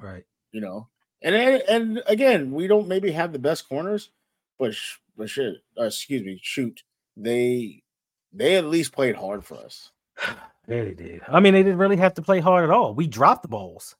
[0.01, 0.23] Right.
[0.51, 0.87] You know,
[1.21, 4.09] and and, and again, we don't maybe have the best corners,
[4.57, 6.83] but sh- but shit, uh, excuse me, shoot,
[7.17, 7.83] they
[8.31, 9.91] they at least played hard for us.
[10.21, 10.35] Yeah,
[10.67, 11.21] they did.
[11.27, 12.93] I mean, they didn't really have to play hard at all.
[12.93, 13.95] We dropped the balls.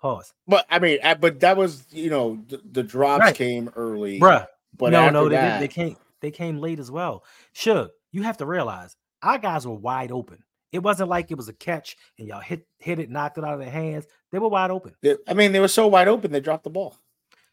[0.00, 0.34] Pause.
[0.46, 3.34] But I mean, but that was you know the, the drops right.
[3.34, 4.46] came early, bruh.
[4.76, 7.24] But no, no, they that, they came they came late as well.
[7.52, 10.42] Sure, you have to realize our guys were wide open.
[10.72, 13.54] It wasn't like it was a catch and y'all hit hit it, knocked it out
[13.54, 14.06] of their hands.
[14.32, 14.94] They were wide open.
[15.26, 16.96] I mean, they were so wide open they dropped the ball.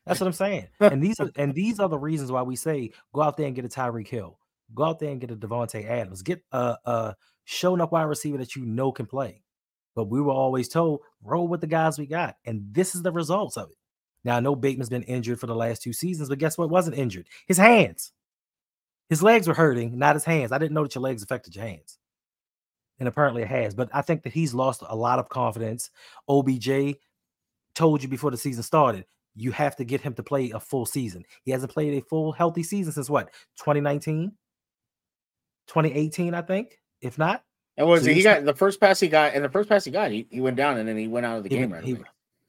[0.06, 0.68] That's what I'm saying.
[0.80, 3.56] and these are and these are the reasons why we say go out there and
[3.56, 4.38] get a Tyreek Hill,
[4.74, 8.38] go out there and get a Davante Adams, get a, a showing up wide receiver
[8.38, 9.43] that you know can play.
[9.96, 13.12] But we were always told roll with the guys we got, and this is the
[13.12, 13.78] results of it.
[14.24, 16.70] Now I know Bateman's been injured for the last two seasons, but guess what?
[16.70, 17.28] Wasn't injured.
[17.48, 18.12] His hands.
[19.10, 20.52] His legs were hurting, not his hands.
[20.52, 22.00] I didn't know that your legs affected your hands.
[23.00, 23.76] And apparently it has.
[23.76, 25.90] But I think that he's lost a lot of confidence.
[26.30, 26.96] OBJ
[27.76, 30.86] told you before the season started, you have to get him to play a full
[30.86, 31.26] season.
[31.44, 33.28] He hasn't played a full healthy season since what?
[33.58, 34.32] 2019?
[35.68, 36.80] 2018, I think.
[37.02, 37.44] If not,
[37.78, 39.86] and was so he, he got the first pass he got, and the first pass
[39.86, 41.74] he got, he, he went down and then he went out of the he, game
[41.74, 41.98] right he,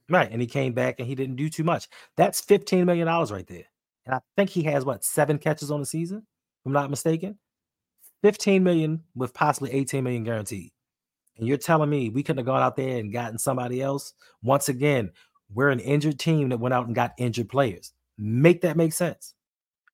[0.08, 0.30] Right.
[0.30, 1.88] And he came back and he didn't do too much.
[2.16, 3.64] That's $15 million right there.
[4.06, 7.38] And I think he has what seven catches on the season, if I'm not mistaken.
[8.22, 10.72] 15 million with possibly 18 million guaranteed.
[11.36, 14.12] And you're telling me we couldn't have gone out there and gotten somebody else?
[14.42, 15.10] Once again,
[15.52, 17.92] we're an injured team that went out and got injured players.
[18.18, 19.34] Make that make sense.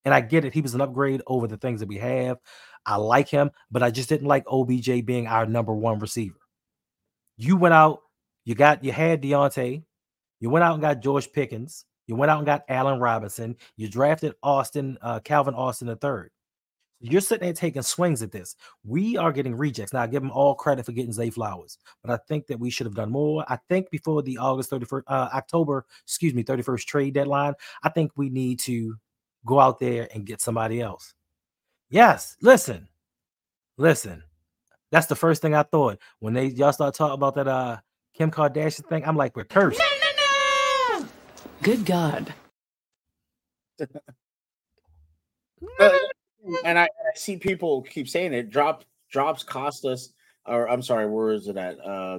[0.04, 0.54] And I get it.
[0.54, 2.38] He was an upgrade over the things that we have.
[2.86, 6.38] I like him, but I just didn't like OBJ being our number one receiver.
[7.36, 8.00] You went out,
[8.44, 9.82] you got you had Diontae,
[10.40, 13.88] you went out and got George Pickens, you went out and got Allen Robinson, you
[13.88, 16.30] drafted Austin, uh, Calvin Austin the third.
[17.02, 18.56] You're sitting there taking swings at this.
[18.84, 19.94] We are getting rejects.
[19.94, 22.68] Now, I give them all credit for getting Zay Flowers, but I think that we
[22.68, 23.42] should have done more.
[23.48, 28.12] I think before the August 31st, uh, October, excuse me, 31st trade deadline, I think
[28.16, 28.96] we need to
[29.46, 31.14] go out there and get somebody else.
[31.90, 32.88] Yes, listen,
[33.76, 34.22] listen.
[34.92, 37.78] That's the first thing I thought when they y'all start talking about that uh
[38.14, 39.04] Kim Kardashian thing.
[39.04, 39.78] I'm like, we're cursed.
[39.78, 41.08] No, no, no.
[41.62, 42.32] Good God.
[43.80, 43.86] Uh,
[46.64, 48.50] and I, I see people keep saying it.
[48.50, 50.12] Drop drops cost us,
[50.46, 51.78] or I'm sorry, where is it at?
[51.80, 52.18] Uh,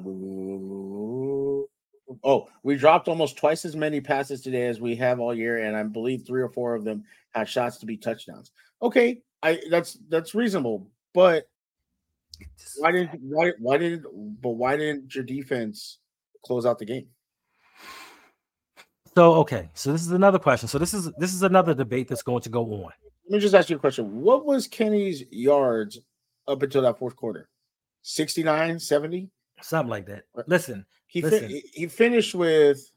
[2.24, 5.78] oh, we dropped almost twice as many passes today as we have all year, and
[5.78, 8.52] I believe three or four of them had shots to be touchdowns.
[8.82, 11.48] Okay, I that's that's reasonable, but
[12.78, 14.04] why didn't why why did
[14.42, 16.00] but why didn't your defense
[16.46, 17.08] close out the game?
[19.16, 20.68] So okay, so this is another question.
[20.68, 22.92] So this is this is another debate that's going to go on.
[23.30, 24.22] Let me just ask you a question.
[24.22, 26.00] What was Kenny's yards
[26.48, 27.48] up until that fourth quarter?
[28.04, 29.30] 69, 70?
[29.62, 30.24] Something like that.
[30.48, 31.50] Listen, He Listen.
[31.50, 32.91] he, he finished with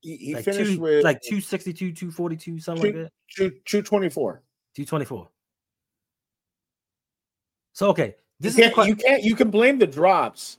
[0.00, 3.12] he, he like finished two, with like 262, 242, something like that.
[3.34, 4.42] two, 224.
[4.74, 5.28] 224.
[7.72, 10.58] So okay, this you the can't, you can't you can blame the drops,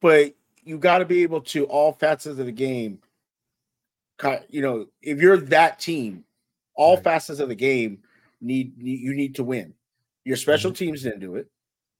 [0.00, 3.00] but you got to be able to all facets of the game.
[4.50, 6.24] You know, if you're that team,
[6.74, 7.04] all Right.
[7.04, 8.02] facets of the game
[8.40, 9.74] need you need to win.
[10.24, 10.76] Your special Mm-hmm.
[10.84, 11.48] teams didn't do it.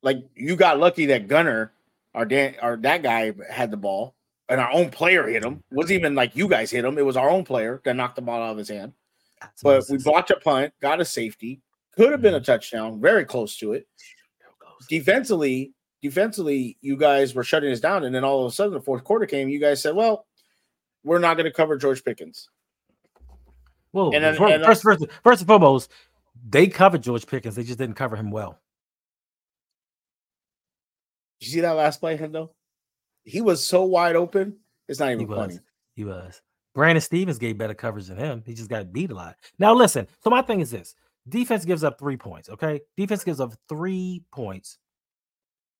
[0.03, 1.73] Like you got lucky that Gunner,
[2.15, 4.15] our Dan, our that guy had the ball,
[4.51, 5.63] and our own player hit him.
[5.71, 6.99] It wasn't even like you guys hit him.
[6.99, 8.93] It was our own player that knocked the ball out of his hand.
[9.41, 11.63] That's But we blocked a punt, got a safety,
[11.97, 12.45] could have been a mm.
[12.45, 13.87] touchdown, very close to it
[14.41, 14.87] There it goes.
[14.89, 18.81] defensively, defensively, you guys were shutting us down, and then all of a sudden, the
[18.81, 19.49] fourth quarter came.
[19.49, 20.27] You guys said, "Well,
[21.05, 22.51] we're not going to cover George Pickens."
[23.93, 25.91] Well, and then- fir- and uh, first, first, first and foremost,
[26.49, 27.55] they covered George Pickens.
[27.55, 28.59] They just didn't cover him well.
[31.41, 32.51] Did you see that last play, Hendo?
[33.25, 34.57] He was so wide open.
[34.89, 35.39] It's not He even was.
[35.39, 35.59] funny.
[35.95, 36.41] He was.
[36.75, 38.43] Brandon Stephens gave better coverage than him.
[38.47, 39.37] He just got beat a lot.
[39.59, 40.07] Now, listen.
[40.23, 40.95] So my thing is this:
[41.29, 42.49] defense gives up three points.
[42.49, 44.79] Okay, defense gives up three points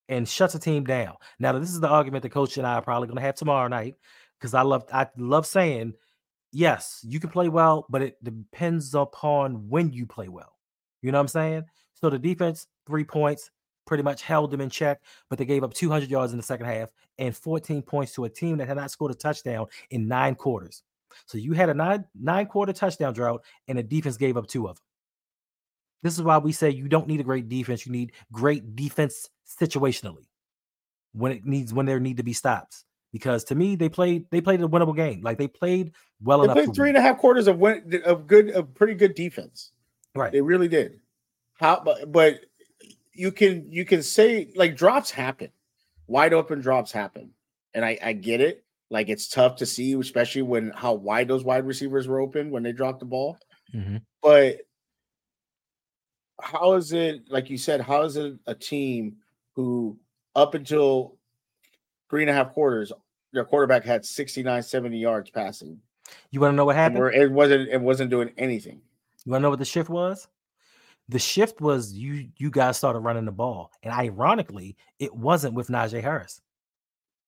[0.09, 1.15] and shuts a team down.
[1.39, 3.67] Now, this is the argument the coach and I are probably going to have tomorrow
[3.69, 3.95] night
[4.39, 5.93] because I love I love saying,
[6.51, 10.57] yes, you can play well, but it depends upon when you play well.
[11.01, 11.63] You know what I'm saying?
[11.93, 13.49] So the defense, three points,
[13.85, 16.65] pretty much held them in check, but they gave up 200 yards in the second
[16.65, 20.35] half and 14 points to a team that had not scored a touchdown in nine
[20.35, 20.83] quarters.
[21.25, 24.67] So you had a nine nine quarter touchdown drought, and the defense gave up two
[24.67, 24.83] of them.
[26.03, 27.85] This is why we say you don't need a great defense.
[27.85, 30.25] You need great defense situationally
[31.13, 32.85] when it needs when there need to be stops.
[33.11, 35.21] Because to me, they played they played a winnable game.
[35.21, 35.91] Like they played
[36.23, 36.55] well enough.
[36.55, 36.67] They enough.
[36.73, 36.95] played three win.
[36.95, 39.71] and a half quarters of win, of good, of pretty good defense.
[40.15, 40.31] right.
[40.31, 41.01] They really did.
[41.55, 42.39] How, but, but
[43.13, 45.49] you can you can say like drops happen,
[46.07, 47.31] wide open drops happen,
[47.73, 48.63] and I I get it.
[48.89, 52.63] Like it's tough to see, especially when how wide those wide receivers were open when
[52.63, 53.37] they dropped the ball.
[53.73, 54.01] Mhm.
[54.21, 54.57] But
[56.41, 59.17] how is it, like you said, how is it a team
[59.55, 59.97] who
[60.35, 61.17] up until
[62.09, 62.91] three and a half quarters,
[63.31, 65.79] their quarterback had 69, 70 yards passing.
[66.31, 67.13] You want to know what happened?
[67.13, 68.81] it wasn't it wasn't doing anything.
[69.25, 70.27] You want to know what the shift was?
[71.11, 75.67] The shift was you you guys started running the ball, and ironically, it wasn't with
[75.67, 76.41] Najee Harris.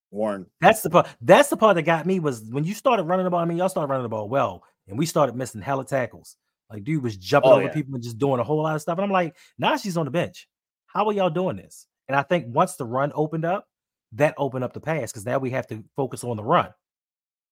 [0.10, 0.46] Warren.
[0.62, 1.08] That's the part.
[1.22, 3.42] That's the part that got me was when you started running the ball.
[3.42, 6.38] I mean, y'all started running the ball well, and we started missing hella tackles.
[6.70, 7.74] Like, dude was jumping Oh, over yeah.
[7.74, 8.98] people and just doing a whole lot of stuff.
[8.98, 10.48] And I'm like, now she's on the bench.
[10.88, 11.86] How are y'all doing this?
[12.08, 13.68] And I think once the run opened up,
[14.14, 16.70] that opened up the pass because now we have to focus on the run.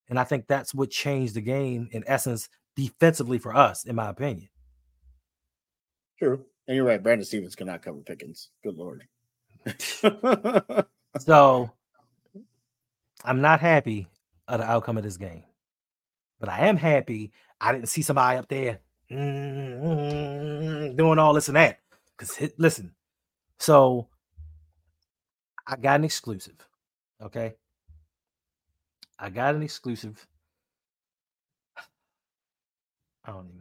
[0.09, 4.09] And I think that's what changed the game in essence defensively for us, in my
[4.09, 4.49] opinion.
[6.21, 6.45] True.
[6.67, 7.01] And you're right.
[7.01, 8.49] Brandon Stephens cannot cover Pickens.
[8.63, 9.07] Good lord.
[11.19, 11.69] So
[13.25, 14.07] I'm not happy
[14.47, 15.43] of the outcome of this game,
[16.39, 18.79] but I am happy I didn't see somebody up there
[19.11, 21.79] mm, doing all this and that.
[22.17, 22.95] Because listen,
[23.59, 24.07] so
[25.67, 26.55] I got an exclusive.
[27.21, 27.55] Okay.
[29.19, 30.25] I got an exclusive.
[33.25, 33.60] I don't even.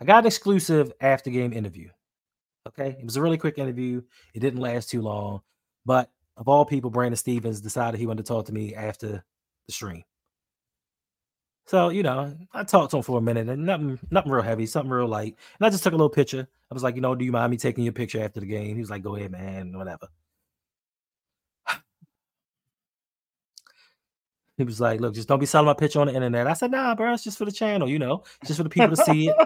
[0.00, 1.90] I got an exclusive after game interview.
[2.68, 2.96] Okay.
[2.98, 4.02] It was a really quick interview.
[4.34, 5.42] It didn't last too long.
[5.84, 9.24] But of all people, Brandon Stephens decided he wanted to talk to me after
[9.66, 10.04] the stream.
[11.66, 14.66] So, you know, I talked to him for a minute and nothing, nothing real heavy,
[14.66, 15.36] something real light.
[15.58, 16.48] And I just took a little picture.
[16.70, 18.74] I was like, you know, do you mind me taking your picture after the game?
[18.74, 20.08] He was like, go ahead, man, whatever.
[24.60, 26.46] He was like, look, just don't be selling my picture on the internet.
[26.46, 28.68] I said, nah, bro, it's just for the channel, you know, it's just for the
[28.68, 29.36] people to see it,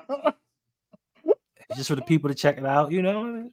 [1.25, 3.49] it's just for the people to check it out, you know.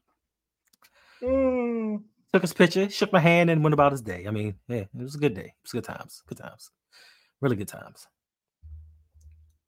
[1.22, 2.02] Mm.
[2.34, 4.26] took his picture, shook my hand, and went about his day.
[4.28, 5.54] I mean, yeah, it was a good day.
[5.54, 6.24] It was good times.
[6.26, 6.72] Good times.
[7.42, 8.08] Really good times.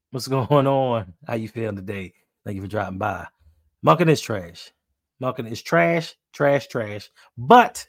[0.10, 1.14] What's going on?
[1.28, 2.16] How you feeling today?
[2.44, 3.28] Thank you for dropping by.
[3.86, 4.72] Monken is trash.
[5.22, 7.12] Monken is trash, trash, trash.
[7.38, 7.86] But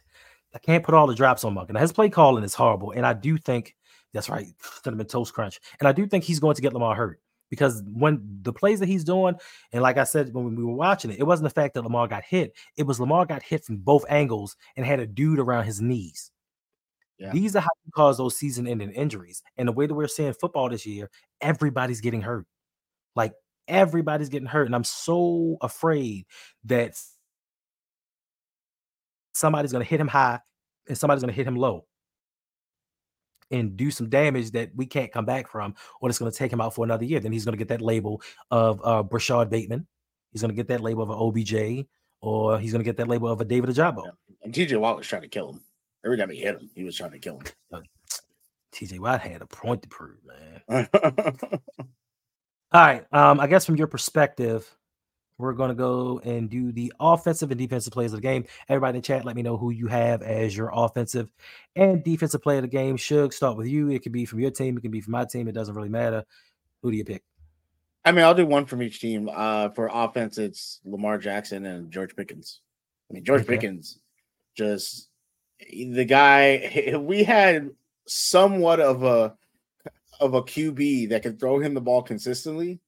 [0.55, 1.55] I can't put all the drops on.
[1.55, 3.75] Now, his play calling is horrible, and I do think
[4.15, 4.47] that's right.
[4.83, 8.23] Cinnamon toast crunch, and I do think he's going to get Lamar hurt because when
[8.43, 9.35] the plays that he's doing,
[9.73, 12.09] and like I said when we were watching it, it wasn't the fact that Lamar
[12.09, 15.65] got hit; it was Lamar got hit from both angles and had a dude around
[15.65, 16.31] his knees.
[17.19, 17.33] Yeah.
[17.33, 19.43] These are how you cause those season-ending injuries.
[19.57, 21.11] And the way that we're seeing football this year,
[21.41, 22.47] everybody's getting hurt.
[23.15, 23.35] Like
[23.69, 26.27] everybody's getting hurt, and I'm so afraid
[26.65, 26.99] that
[29.33, 30.41] somebody's going to hit him high
[30.89, 31.85] and somebody's going to hit him low
[33.51, 36.53] and do some damage that we can't come back from, or it's going to take
[36.53, 37.21] him out for another year.
[37.21, 39.87] Then he's going to get that label of uh, Rashod Bateman.
[40.33, 41.87] He's going to get that label of an OBJ,
[42.21, 44.11] or he's going to get that label of a David Ojabo.
[44.43, 45.61] And TJ Watt was trying to kill him.
[46.05, 47.41] Every time he hit him, he was trying to kill
[47.71, 47.83] him.
[48.73, 50.89] TJ Watt had a point to prove, man.
[52.73, 53.05] All right.
[53.13, 54.69] Um, I guess from your perspective,
[55.39, 58.45] we're going to go and do the offensive and defensive plays of the game.
[58.69, 61.29] Everybody in the chat, let me know who you have as your offensive
[61.75, 62.97] and defensive play of the game.
[62.97, 63.91] Should start with you.
[63.91, 64.77] It could be from your team.
[64.77, 65.49] It can be from my team.
[65.49, 66.25] It doesn't really matter.
[66.83, 67.23] Who do you pick?
[68.05, 69.31] I mean, I'll do one from each team.
[69.33, 72.61] Uh, for offense, it's Lamar Jackson and George Pickens.
[73.11, 73.55] I mean, George Okay.
[73.55, 73.99] Pickens,
[74.55, 75.09] just
[75.61, 76.95] the guy.
[76.99, 77.71] We had
[78.07, 79.35] somewhat of a
[80.21, 82.81] of a QB that could throw him the ball consistently.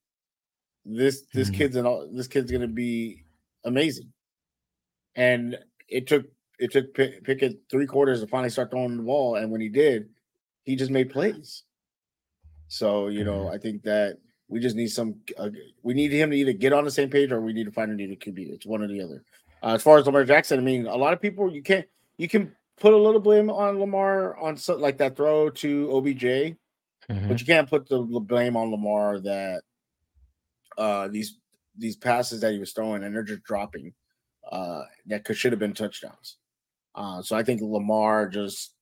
[0.88, 1.54] This this Mhm.
[1.54, 3.24] kid's an this kid's gonna be
[3.64, 4.12] amazing.
[5.16, 5.58] And
[5.88, 6.26] it took
[6.58, 9.68] it took Pick- Pickett three quarters to finally start throwing the ball, and when he
[9.68, 10.08] did,
[10.62, 11.64] he just made plays.
[12.68, 14.18] So you know, I think that
[14.48, 15.16] we just need some.
[15.36, 15.50] Uh,
[15.82, 17.90] we need him to either get on the same page or we need to find
[17.90, 18.52] a new QB.
[18.52, 19.24] It's one or the other.
[19.62, 21.86] Uh, as far as Lamar Jackson, I mean, a lot of people you can't
[22.18, 26.56] you can put a little blame on Lamar on something like that throw to OBJ,
[27.10, 27.28] Mhm.
[27.28, 29.62] but you can't put the blame on Lamar that
[30.78, 31.38] uh these
[31.76, 33.92] these passes that he was throwing and they're just dropping
[34.50, 36.36] uh that could should have been touchdowns.
[36.94, 38.74] Uh so I think Lamar just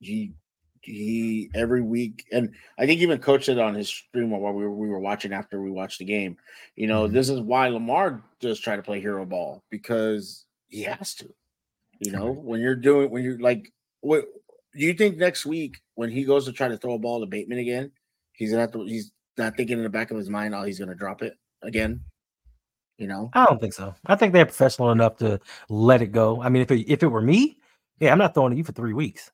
[0.00, 0.34] he
[0.82, 4.74] he every week and I think even coached it on his stream while we were
[4.74, 6.36] we were watching after we watched the game.
[6.76, 7.12] You know, Mhm.
[7.12, 11.32] this is why Lamar does try to play hero ball because he has to.
[12.00, 14.26] You know, when you're doing when you're like what
[14.74, 17.26] do you think next week when he goes to try to throw a ball to
[17.26, 17.92] Bateman again,
[18.32, 20.78] he's gonna have to he's not thinking in the back of his mind, oh, he's
[20.78, 22.00] gonna drop it again.
[22.98, 23.30] You know?
[23.32, 23.94] I don't think so.
[24.06, 26.40] I think they're professional enough to let it go.
[26.40, 27.58] I mean, if it, if it were me,
[27.98, 29.32] yeah, I'm not throwing to you for three weeks.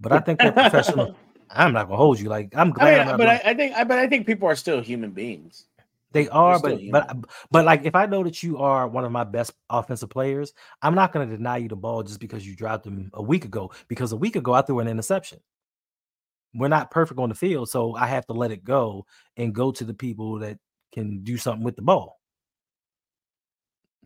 [0.00, 1.16] But I think they're professional.
[1.50, 2.28] I'm not gonna hold you.
[2.28, 2.98] Like I'm I glad.
[2.98, 5.66] mean, I'm but I, I think I but I think people are still human beings.
[6.12, 7.16] They are, still but but
[7.50, 10.94] but like if I know that you are one of my best offensive players, I'm
[10.94, 13.72] not going to deny you the ball just because you dropped them a week ago.
[13.88, 15.40] Because a week ago I threw an interception.
[16.54, 19.70] We're not perfect on the field, so I have to let it go and go
[19.72, 20.58] to the people that
[20.92, 22.18] can do something with the ball.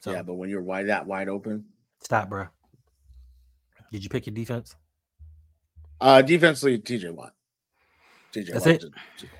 [0.01, 1.65] So yeah, but when you're wide that wide open.
[2.03, 2.49] stop, bro.
[3.93, 4.75] Did you pick your defense?
[6.01, 7.33] Uh defensively, TJ Watt.
[8.33, 9.31] TJ That's Watt it?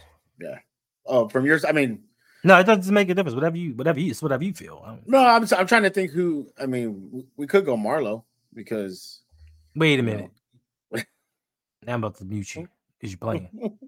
[0.41, 0.59] Yeah.
[1.05, 2.05] Oh, from yours, I mean,
[2.45, 3.35] No, it doesn't make a difference.
[3.35, 4.83] Whatever you, whatever you, it's whatever you feel.
[4.87, 6.49] Don't- no, I'm I'm trying to think who.
[6.61, 8.25] I mean, we, could go Marlowe
[8.55, 9.23] because
[9.75, 10.31] Wait a know, minute.
[11.85, 12.69] Now I'm about to mute you
[13.03, 13.79] because you're playing.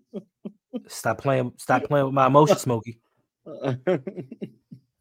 [0.88, 1.52] Stop playing.
[1.56, 2.98] Stop playing with my emotions, Smokey.
[3.46, 3.76] All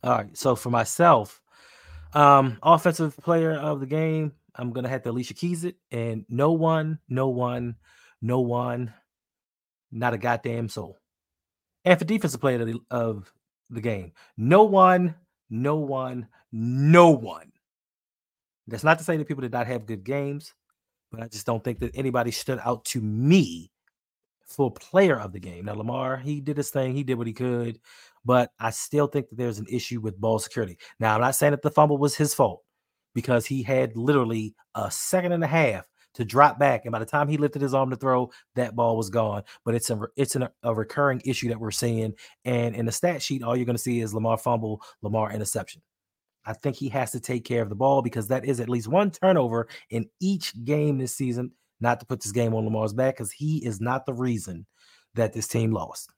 [0.04, 0.38] right.
[0.38, 1.42] So for myself,
[2.14, 6.52] um, offensive player of the game, I'm gonna have to Alicia Keys it, and no
[6.52, 7.76] one, no one,
[8.22, 8.94] no one,
[9.92, 11.00] not a goddamn soul.
[11.86, 13.34] And for defensive player of the, of
[13.72, 15.16] the game, no one,
[15.50, 17.52] no one, no one.
[18.68, 20.54] That's not to say that people did not have good games,
[21.12, 23.73] but I just don't think that anybody stood out to me
[24.56, 25.66] for player of the game.
[25.66, 27.80] Now, Lamar, he did his thing, he did what he could,
[28.26, 30.78] but I still think that there's an issue with ball security.
[31.00, 32.64] Now, I'm not saying that the fumble was his fault
[33.14, 35.86] because he had literally a second and a half
[36.16, 38.96] to drop back, and by the time he lifted his arm to throw, that ball
[38.96, 39.44] was gone.
[39.66, 42.14] But it's a it's an, a recurring issue that we're seeing,
[42.46, 45.82] and in the stat sheet, all you're going to see is Lamar fumble, Lamar interception.
[46.46, 48.88] I think he has to take care of the ball because that is at least
[48.88, 51.52] one turnover in each game this season.
[51.84, 54.66] Not to put this game on Lamar's back because he is not the reason
[55.16, 56.14] that this team lost.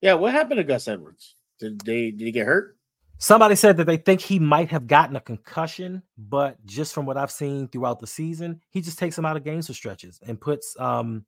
[0.00, 0.14] yeah.
[0.14, 1.36] What happened to Gus Edwards?
[1.60, 2.78] Did they did he get hurt?
[3.18, 7.18] Somebody said that they think he might have gotten a concussion, but just from what
[7.18, 10.40] I've seen throughout the season, he just takes him out of games for stretches and
[10.40, 11.26] puts um,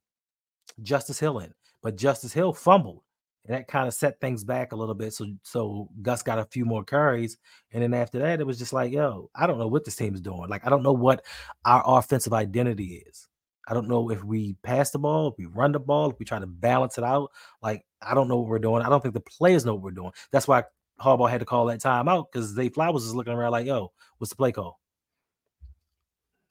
[0.81, 1.53] Justice Hill in.
[1.83, 3.03] But Justice Hill fumbled,
[3.47, 5.13] and that kind of set things back a little bit.
[5.13, 7.37] So so Gus got a few more carries,
[7.71, 10.13] and then after that, it was just like, yo, I don't know what this team
[10.15, 10.49] is doing.
[10.49, 11.23] Like I don't know what
[11.65, 13.27] our offensive identity is.
[13.67, 16.25] I don't know if we pass the ball, if we run the ball, if we
[16.25, 17.31] try to balance it out.
[17.61, 18.81] Like I don't know what we're doing.
[18.81, 20.11] I don't think the players know what we're doing.
[20.31, 20.63] That's why
[20.99, 24.29] Harbaugh had to call that timeout because they Flowers is looking around like, yo, what's
[24.29, 24.79] the play call?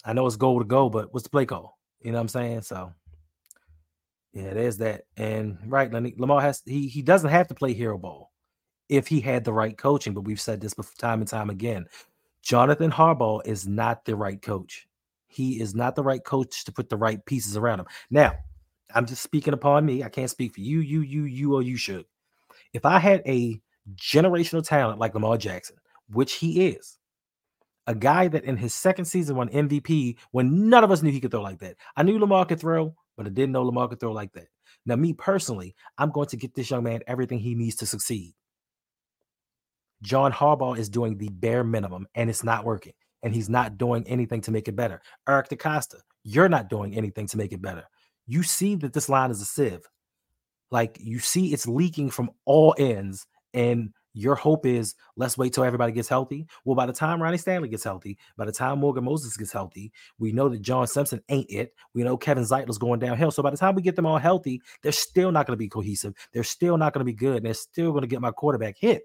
[0.05, 1.79] I know it's goal to go, but what's the play call?
[2.01, 2.63] You know what I'm saying?
[2.63, 2.93] So
[4.37, 5.05] yeah, there's that.
[5.17, 8.33] And right, Lamar has he he doesn't have to play hero ball
[8.91, 11.87] if he had the right coaching, but we've said this time and time again.
[12.43, 14.87] Jonathan Harbaugh is not the right coach.
[15.27, 17.87] He is not the right coach to put the right pieces around him.
[18.11, 18.35] Now,
[18.95, 20.05] I'm just speaking upon me.
[20.05, 22.05] I can't speak for you, you, you, you, or you should.
[22.75, 23.59] If I had a
[23.95, 25.77] generational talent like Lamar Jackson,
[26.13, 26.99] which he is,
[27.87, 31.21] a guy that in his second season won MVP when none of us knew he
[31.21, 31.77] could throw like that.
[31.97, 34.49] I knew Lamar could throw, but I didn't know Lamar could throw like that.
[34.85, 38.35] Now, me personally, I'm going to get this young man everything he needs to succeed.
[40.03, 42.93] John Harbaugh is doing the bare minimum and it's not working.
[43.23, 45.01] And he's not doing anything to make it better.
[45.29, 47.85] Eric DeCosta, you're not doing anything to make it better.
[48.27, 49.87] You see that this line is a sieve.
[50.71, 53.27] Like you see it's leaking from all ends.
[53.55, 56.47] And your hope is let's wait till everybody gets healthy.
[56.65, 59.93] Well, by the time Ronnie Stanley gets healthy, by the time Morgan Moses gets healthy,
[60.19, 61.75] we know that John Simpson ain't it.
[61.93, 63.31] We know Kevin Zeitler's going downhill.
[63.31, 65.69] So by the time we get them all healthy, they're still not going to be
[65.69, 66.15] cohesive.
[66.33, 67.37] They're still not going to be good.
[67.37, 69.03] And they're still going to get my quarterback hit.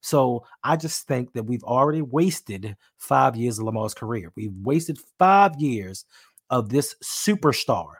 [0.00, 4.32] So I just think that we've already wasted five years of Lamar's career.
[4.34, 6.06] We've wasted five years
[6.48, 7.96] of this superstar.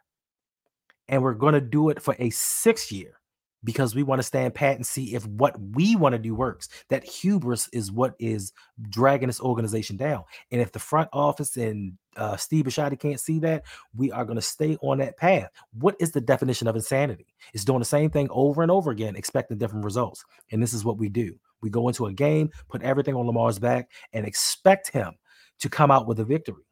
[1.11, 3.19] And we're going to do it for a sixth year
[3.65, 6.69] because we want to stand pat and see if what we want to do works.
[6.89, 8.53] That hubris is what is
[8.89, 10.25] dragging this organization down.
[10.51, 14.37] And if the front office and uh, Steve Bisciotti can't see that, we are going
[14.37, 15.49] to stay on that path.
[15.73, 17.27] What is the definition of insanity?
[17.53, 20.25] It's doing the same thing over and over again, expecting different results.
[20.53, 21.35] And this is what we do.
[21.61, 25.15] We go into a game, put everything on Lamar's back, and expect him
[25.61, 26.65] to come out with a victory.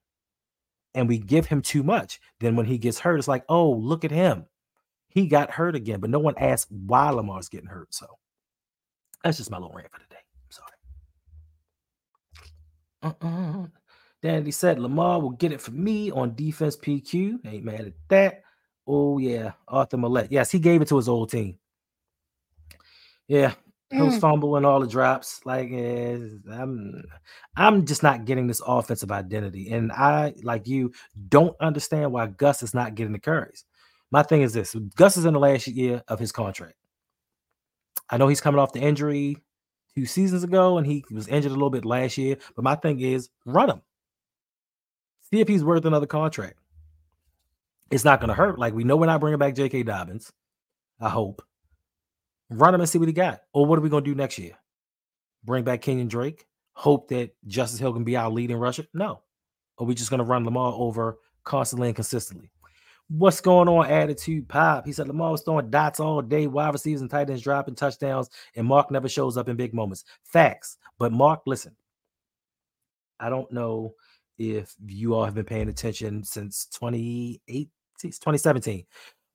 [0.95, 2.21] And we give him too much.
[2.41, 4.47] Then when he gets hurt, it's like, oh, look at him
[5.17, 7.95] he got hurt again, but no one asked why Lamar's getting hurt.
[7.95, 8.07] So
[9.25, 10.21] that's just my little rant for today.
[13.03, 13.17] I'm sorry.
[13.23, 13.67] Uh-uh.
[14.23, 17.39] Danny said Lamar will get it for me on defense PQ.
[17.47, 18.43] Ain't mad at that.
[18.87, 19.53] Oh, yeah.
[19.69, 20.29] Arthur Maulet.
[20.31, 21.57] Yes, he gave it to his old team.
[23.27, 23.55] Yeah.
[23.91, 24.21] Those mm.
[24.21, 25.41] fumble and all the drops.
[25.47, 26.19] Like eh,
[26.53, 27.05] I'm
[27.57, 29.71] I'm just not getting this offensive identity.
[29.71, 30.93] And I, like you,
[31.29, 33.65] don't understand why Gus is not getting the carries.
[34.17, 36.77] My thing is this Gus is in the last year of his contract.
[38.09, 39.37] I know he's coming off the injury
[39.95, 42.99] two seasons ago and he was injured a little bit last year, but my thing
[43.01, 43.83] is run him.
[45.31, 46.57] See if he's worth another contract.
[47.91, 48.59] It's not going to hurt.
[48.59, 49.83] Like we know we're not bringing back J.K.
[49.83, 50.33] Dobbins.
[50.99, 51.43] I hope.
[52.49, 53.43] Run him and see what he got.
[53.53, 54.57] Or what are we going to do next year?
[55.45, 56.47] Bring back Kenyon Drake?
[56.73, 58.87] Hope that Justice Hill can be our leading rusher?
[58.95, 59.21] No.
[59.77, 62.51] Are we just going to run Lamar over constantly and consistently?
[63.09, 64.85] What's going on, attitude pop?
[64.85, 68.31] He said Lamar was throwing dots all day, wide receivers and tight ends dropping touchdowns,
[68.57, 70.05] and Mark never shows up in big moments.
[70.25, 70.77] Facts.
[70.99, 71.77] But Mark, listen,
[73.21, 73.95] I don't know
[74.39, 77.69] if you all have been paying attention since 2018,
[78.01, 78.85] 2017.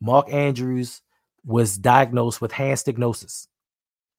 [0.02, 1.02] Mark Andrews
[1.46, 3.48] was diagnosed with hand stenosis.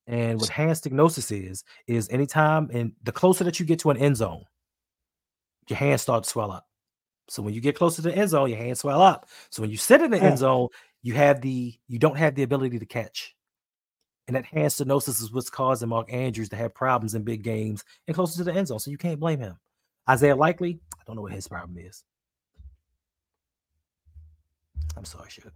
[0.06, 3.96] And what hand stenosis is, is anytime and the closer that you get to an
[3.98, 4.44] end zone,
[5.68, 6.66] your hands start to swell up.
[7.32, 9.26] So when you get closer to the end zone, your hands swell up.
[9.48, 10.68] So when you sit in the end zone,
[11.00, 13.34] you have the you don't have the ability to catch.
[14.26, 17.84] And that hand stenosis is what's causing Mark Andrews to have problems in big games
[18.06, 18.80] and closer to the end zone.
[18.80, 19.56] So you can't blame him.
[20.10, 22.04] Isaiah Likely, I don't know what his problem is.
[24.94, 25.54] I'm sorry, Shook.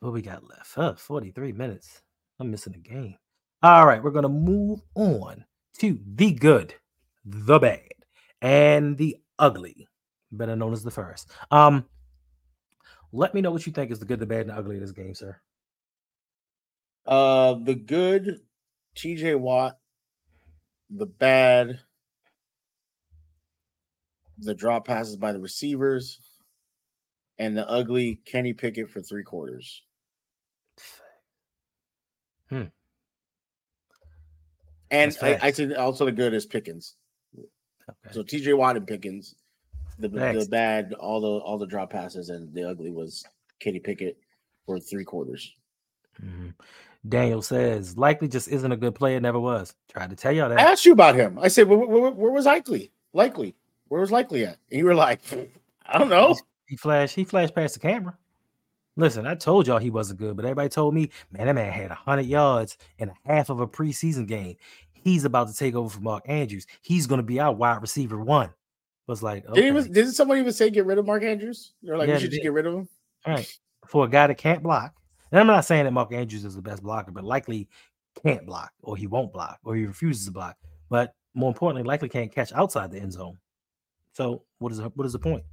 [0.00, 0.76] What we got left?
[0.76, 2.02] Uh, 43 minutes.
[2.40, 3.14] I'm missing a game.
[3.62, 5.44] All right, we're gonna move on
[5.78, 6.74] to the good,
[7.24, 7.80] the bad,
[8.44, 9.88] and the ugly,
[10.30, 11.30] better known as the first.
[11.50, 11.86] Um,
[13.10, 14.82] let me know what you think is the good, the bad, and the ugly of
[14.82, 15.40] this game, sir.
[17.06, 18.40] Uh, the good,
[18.96, 19.78] TJ Watt.
[20.90, 21.80] The bad,
[24.38, 26.20] the drop passes by the receivers,
[27.38, 29.82] and the ugly Kenny Pickett for three quarters.
[32.50, 32.64] Hmm.
[34.90, 36.94] And I, I think also the good is Pickens.
[37.88, 38.12] Okay.
[38.12, 39.34] So TJ Watt and Pickens,
[39.98, 43.24] the the bad, all the all the drop passes, and the ugly was
[43.60, 44.18] Kenny Pickett
[44.66, 45.52] for three quarters.
[46.22, 46.50] Mm-hmm.
[47.06, 49.74] Daniel says likely just isn't a good player, never was.
[49.92, 50.58] Tried to tell y'all that.
[50.58, 51.38] I asked you about him.
[51.38, 52.90] I said, where, where, where was likely?
[53.12, 53.54] Likely,
[53.88, 54.58] where was likely at?
[54.70, 55.20] And you were like,
[55.86, 56.34] I don't know.
[56.66, 57.14] He flashed.
[57.14, 58.16] He flashed past the camera.
[58.96, 61.90] Listen, I told y'all he wasn't good, but everybody told me, man, that man had
[61.90, 64.56] hundred yards in a half of a preseason game
[65.04, 66.66] he's about to take over for Mark Andrews.
[66.82, 68.50] He's going to be our wide receiver one.
[69.06, 69.70] Was like, okay.
[69.70, 71.74] did, did somebody even say get rid of Mark Andrews?
[71.82, 72.88] They're like, yeah, we should just get rid of him.
[73.26, 74.94] All right, for a guy that can't block.
[75.30, 77.68] And I'm not saying that Mark Andrews is the best blocker, but likely
[78.24, 80.56] can't block, or he won't block, or he refuses to block.
[80.88, 83.36] But more importantly, likely can't catch outside the end zone.
[84.14, 85.44] So what is what is the point?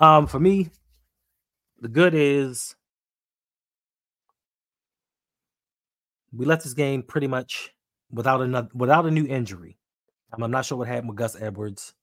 [0.00, 0.70] Um, for me,
[1.80, 2.74] the good is
[6.32, 7.74] we left this game pretty much
[8.10, 9.78] without another without a new injury.
[10.32, 11.94] Um, I'm not sure what happened with Gus Edwards.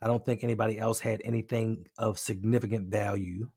[0.00, 3.48] I don't think anybody else had anything of significant value.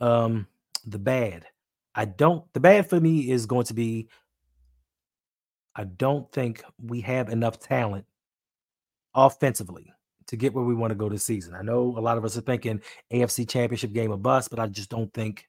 [0.00, 0.46] Um,
[0.86, 1.46] the bad.
[1.94, 4.08] I don't the bad for me is going to be
[5.76, 8.04] I don't think we have enough talent
[9.14, 9.92] offensively
[10.26, 11.54] to get where we want to go this season.
[11.54, 12.80] I know a lot of us are thinking
[13.12, 15.48] AFC championship game of bust, but I just don't think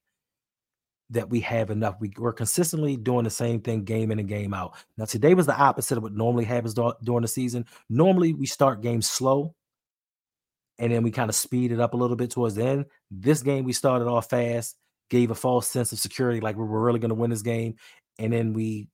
[1.11, 1.95] that we have enough.
[1.99, 4.75] We, we're consistently doing the same thing game in and game out.
[4.97, 7.65] Now, today was the opposite of what normally happens dur- during the season.
[7.89, 9.53] Normally, we start games slow
[10.79, 12.85] and then we kind of speed it up a little bit towards the end.
[13.11, 14.75] This game, we started off fast,
[15.09, 17.75] gave a false sense of security, like we were really going to win this game.
[18.19, 18.87] And then we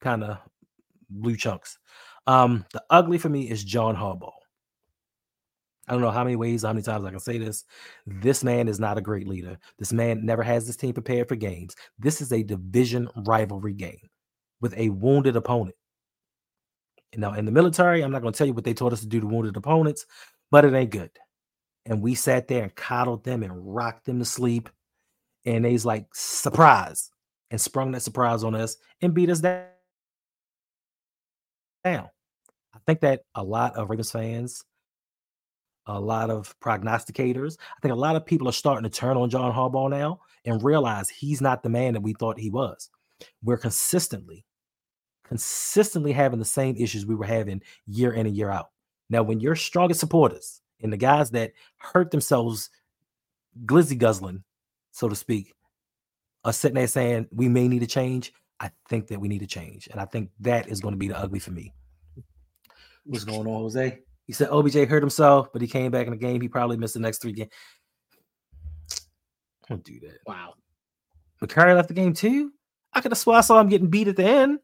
[0.00, 0.38] kind of
[1.08, 1.78] blew chunks.
[2.26, 4.32] Um, the ugly for me is John Harbaugh.
[5.86, 7.64] I don't know how many ways, how many times I can say this.
[8.06, 9.58] This man is not a great leader.
[9.78, 11.76] This man never has this team prepared for games.
[11.98, 14.08] This is a division rivalry game
[14.60, 15.76] with a wounded opponent.
[17.16, 19.06] Now, in the military, I'm not going to tell you what they told us to
[19.06, 20.06] do to wounded opponents,
[20.50, 21.10] but it ain't good.
[21.86, 24.70] And we sat there and coddled them and rocked them to sleep.
[25.44, 27.10] And they's like, surprise,
[27.50, 29.68] and sprung that surprise on us and beat us down.
[31.84, 32.08] I
[32.86, 34.64] think that a lot of Ravens fans
[35.86, 37.56] a lot of prognosticators.
[37.60, 40.62] I think a lot of people are starting to turn on John Harbaugh now and
[40.62, 42.90] realize he's not the man that we thought he was.
[43.42, 44.44] We're consistently,
[45.24, 48.70] consistently having the same issues we were having year in and year out.
[49.10, 52.70] Now, when your strongest supporters and the guys that hurt themselves
[53.64, 54.44] glizzy guzzling,
[54.92, 55.52] so to speak,
[56.44, 59.46] are sitting there saying we may need a change, I think that we need a
[59.46, 59.88] change.
[59.90, 61.72] And I think that is going to be the ugly for me.
[63.04, 63.98] What's going on, Jose?
[64.26, 66.40] He said OBJ hurt himself, but he came back in the game.
[66.40, 67.50] He probably missed the next three games.
[69.68, 70.18] Don't do that.
[70.26, 70.54] Wow.
[71.42, 72.52] Mekari left the game too.
[72.92, 74.58] I could have swore I saw him getting beat at the end.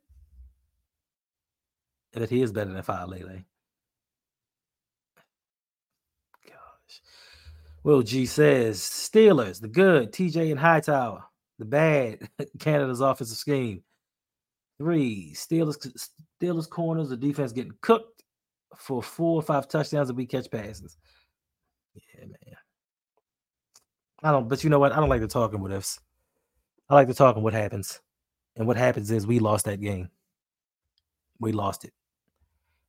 [2.13, 3.45] That he is better than Faalele.
[6.47, 7.01] Gosh.
[7.83, 11.25] Will G says Steelers, the good, TJ and Hightower,
[11.59, 13.83] the bad, Canada's offensive scheme.
[14.79, 16.09] Three, Steelers,
[16.41, 18.20] Steelers corners, the defense getting cooked
[18.77, 20.97] for four or five touchdowns and we catch passes.
[21.95, 22.57] Yeah, man.
[24.23, 24.93] I don't, but you know what?
[24.93, 25.99] I don't like to talk in what ifs.
[26.89, 28.01] I like to talk in what happens.
[28.57, 30.11] And what happens is we lost that game.
[31.39, 31.93] We lost it.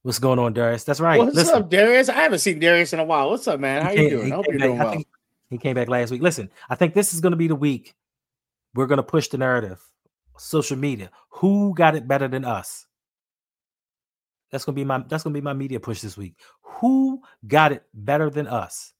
[0.01, 0.83] What's going on, Darius?
[0.83, 1.19] That's right.
[1.19, 2.09] What's Listen, up, Darius?
[2.09, 3.29] I haven't seen Darius in a while.
[3.29, 3.83] What's up, man?
[3.83, 4.25] How you doing?
[4.25, 5.03] he I hope you're back- doing well.
[5.51, 6.21] he came back last week.
[6.21, 7.95] Listen, I think this is going to be the week
[8.73, 9.79] we're going to push the narrative.
[10.37, 11.11] Social media.
[11.29, 12.87] Who got it better than us?
[14.51, 16.35] That's gonna be my that's gonna be my media push this week.
[16.61, 18.93] Who got it better than us?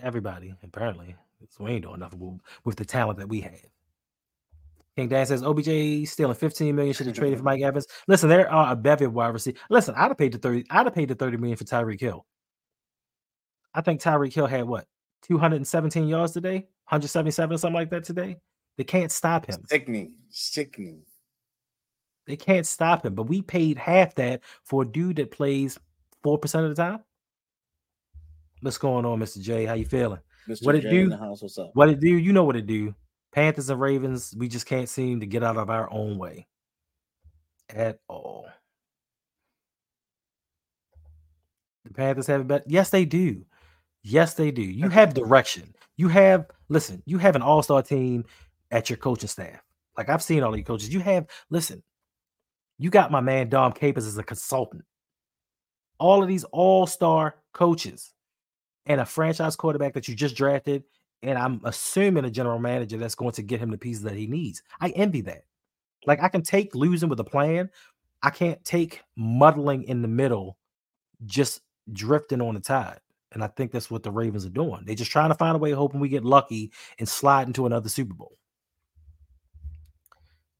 [0.00, 1.16] Everybody, apparently.
[1.50, 3.60] So we ain't doing nothing with, with the talent that we have.
[4.96, 7.86] King Dan says OBJ stealing 15 million should have traded for Mike Evans.
[8.08, 9.60] Listen, there are a bevy of wide receivers.
[9.70, 12.26] Listen, I'd have paid the 30, I'd have paid the 30 million for Tyreek Hill.
[13.74, 14.86] I think Tyreek Hill had what
[15.22, 18.38] 217 yards today, 177 or something like that today.
[18.76, 19.60] They can't stop him.
[19.68, 20.14] Sickening.
[20.30, 21.02] Sickening.
[22.28, 23.14] They can't stop him.
[23.14, 25.78] But we paid half that for a dude that plays
[26.22, 27.00] four percent of the time.
[28.60, 29.40] What's going on, Mr.
[29.40, 29.64] J?
[29.64, 30.20] How you feeling?
[30.48, 30.66] Mr.
[30.66, 31.00] What it J do?
[31.04, 31.42] in the house.
[31.42, 31.70] What's up?
[31.72, 32.10] What it do?
[32.10, 32.94] You know what it do.
[33.32, 36.46] Panthers and Ravens, we just can't seem to get out of our own way
[37.70, 38.46] at all.
[41.84, 42.64] The Panthers have it better.
[42.66, 43.44] Yes, they do.
[44.02, 44.62] Yes, they do.
[44.62, 45.74] You have direction.
[45.96, 47.02] You have listen.
[47.06, 48.24] You have an all-star team
[48.70, 49.62] at your coaching staff.
[49.96, 50.92] Like I've seen all your coaches.
[50.92, 51.82] You have listen.
[52.78, 54.84] You got my man Dom Capers as a consultant.
[55.98, 58.12] All of these all-star coaches
[58.86, 60.84] and a franchise quarterback that you just drafted,
[61.22, 64.28] and I'm assuming a general manager that's going to get him the pieces that he
[64.28, 64.62] needs.
[64.80, 65.44] I envy that.
[66.06, 67.68] Like I can take losing with a plan.
[68.22, 70.56] I can't take muddling in the middle,
[71.26, 71.62] just
[71.92, 73.00] drifting on the tide.
[73.32, 74.82] And I think that's what the Ravens are doing.
[74.84, 77.88] They're just trying to find a way, hoping we get lucky and slide into another
[77.88, 78.38] Super Bowl.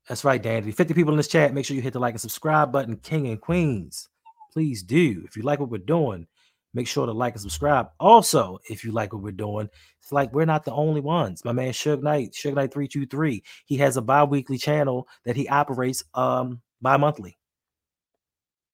[0.09, 0.73] That's right, Dandy.
[0.73, 1.53] 50 people in this chat.
[1.53, 4.09] Make sure you hit the like and subscribe button, King and Queens.
[4.53, 5.23] Please do.
[5.27, 6.27] If you like what we're doing,
[6.73, 7.91] make sure to like and subscribe.
[8.01, 9.69] Also, if you like what we're doing,
[10.01, 11.45] it's like we're not the only ones.
[11.45, 16.03] My man Suge Knight, Suge Knight 323, he has a bi-weekly channel that he operates
[16.15, 17.37] um bi-monthly.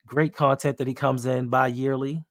[0.07, 2.23] Great content that he comes in bi-yearly,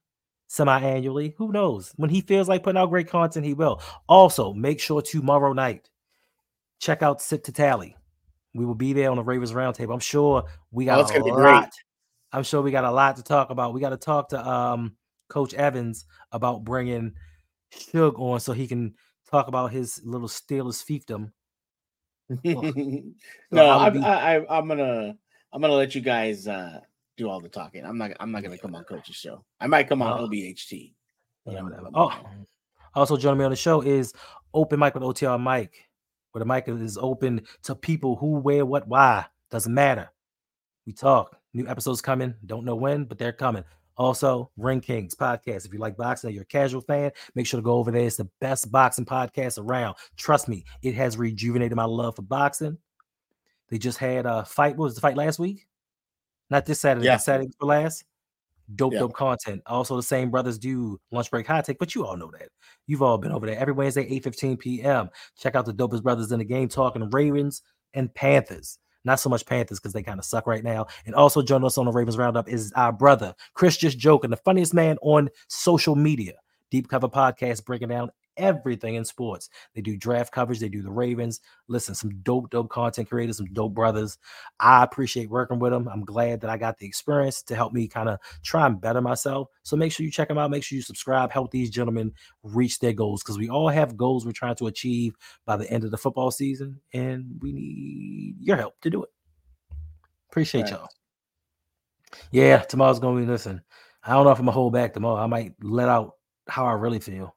[0.48, 1.36] semi-annually.
[1.38, 1.92] Who knows?
[1.98, 3.82] When he feels like putting out great content, he will.
[4.08, 5.90] Also, make sure tomorrow night
[6.80, 7.98] check out Sit to Tally.
[8.54, 9.94] We will be there on the Ravens Roundtable.
[9.94, 11.70] I'm sure we got Oh, a lot.
[12.32, 13.74] I'm sure we got a lot to talk about.
[13.74, 14.96] We got to talk to um
[15.30, 17.14] Coach Evans about bringing
[17.74, 18.94] Suge on so he can
[19.30, 21.32] talk about his little Steelers fiefdom.
[23.52, 25.16] no, I'm, be- I, I, I'm gonna
[25.52, 26.80] I'm gonna let you guys uh,
[27.18, 27.86] do all the talking.
[27.86, 29.44] I'm not I'm not gonna come on Coach's show.
[29.60, 30.28] I might come on Oh.
[30.28, 30.94] OBHT.
[31.46, 31.90] Yeah, whatever.
[31.94, 32.14] Oh,
[32.96, 34.14] also joining me on the show is
[34.54, 35.74] Open Mic with OTR Mike,
[36.34, 39.26] where the mic is open to people who, where, what, why.
[39.52, 40.10] Doesn't matter.
[40.86, 41.38] We talk.
[41.54, 42.34] New episodes coming.
[42.46, 43.64] Don't know when, but they're coming.
[43.96, 45.68] Also, Ring Kings podcast.
[45.68, 48.02] If you like boxing, or you're a casual fan, make sure to go over there.
[48.08, 49.96] It's the best boxing podcast around.
[50.18, 52.80] Trust me, it has rejuvenated my love for boxing.
[53.70, 54.76] They just had a fight.
[54.76, 55.68] What was the fight last week?
[56.50, 57.18] Not this Saturday, Yeah.
[57.18, 58.04] Saturday before last.
[58.76, 59.00] Dope, Yeah.
[59.00, 59.62] dope content.
[59.66, 62.50] Also, the same brothers do lunch break hot take, but you all know that.
[62.88, 65.10] You've all been over there every Wednesday, 8 15 p.m.
[65.38, 67.62] Check out the dopest brothers in the game talking Ravens
[67.94, 68.80] and Panthers.
[69.06, 70.88] Not so much Panthers because they kind of suck right now.
[71.06, 74.38] And also joining us on the Ravens Roundup is our brother, Chris Just Joking, the
[74.38, 76.34] funniest man on social media.
[76.72, 79.50] Deep Cover Podcast breaking down everything in sports.
[79.74, 81.42] They do draft coverage, they do the Ravens.
[81.68, 84.18] Listen, some dope, dope content creators, some dope brothers.
[84.60, 85.88] I appreciate working with them.
[85.88, 89.02] I'm glad that I got the experience to help me kind of try and better
[89.02, 89.50] myself.
[89.64, 90.52] So make sure you check them out.
[90.52, 91.32] Make sure you subscribe.
[91.32, 92.14] Help these gentlemen
[92.44, 95.16] reach their goals because we all have goals we're trying to achieve
[95.46, 99.10] by the end of the football season, and we need your help to do it.
[100.30, 100.72] Appreciate Right.
[100.72, 100.90] y'all.
[102.32, 103.62] Yeah, tomorrow's gonna be listen.
[104.04, 105.22] I don't know if I'm gonna hold back tomorrow.
[105.22, 106.16] I might let out
[106.48, 107.36] how I really feel.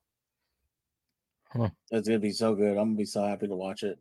[1.90, 2.70] It's gonna be so good.
[2.72, 3.98] I'm gonna be so happy to watch it.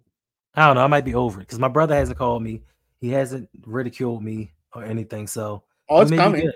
[0.55, 0.83] I don't know.
[0.83, 2.61] I might be over it because my brother hasn't called me.
[2.99, 5.27] He hasn't ridiculed me or anything.
[5.27, 6.51] So Oh, it's it may be coming.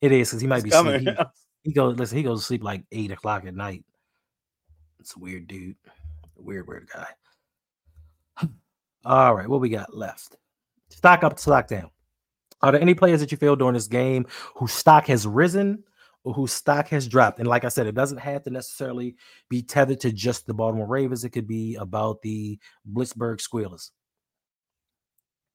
[0.00, 1.00] It is because he might It's be coming.
[1.06, 1.12] He,
[1.64, 2.16] he goes listen.
[2.16, 3.84] He goes to sleep like eight o'clock at night.
[4.98, 5.76] It's a weird dude.
[6.36, 7.06] Weird, weird guy.
[9.04, 10.36] All right, what we got left?
[10.90, 11.90] Stock up, stock down.
[12.60, 15.82] Are there any players that you feel during this game whose stock has risen
[16.24, 17.38] whose stock has dropped?
[17.38, 19.16] And like I said, it doesn't have to necessarily
[19.48, 21.24] be tethered to just the Baltimore Ravens.
[21.24, 22.58] It could be about the
[22.90, 23.90] Blitzburg Squealers.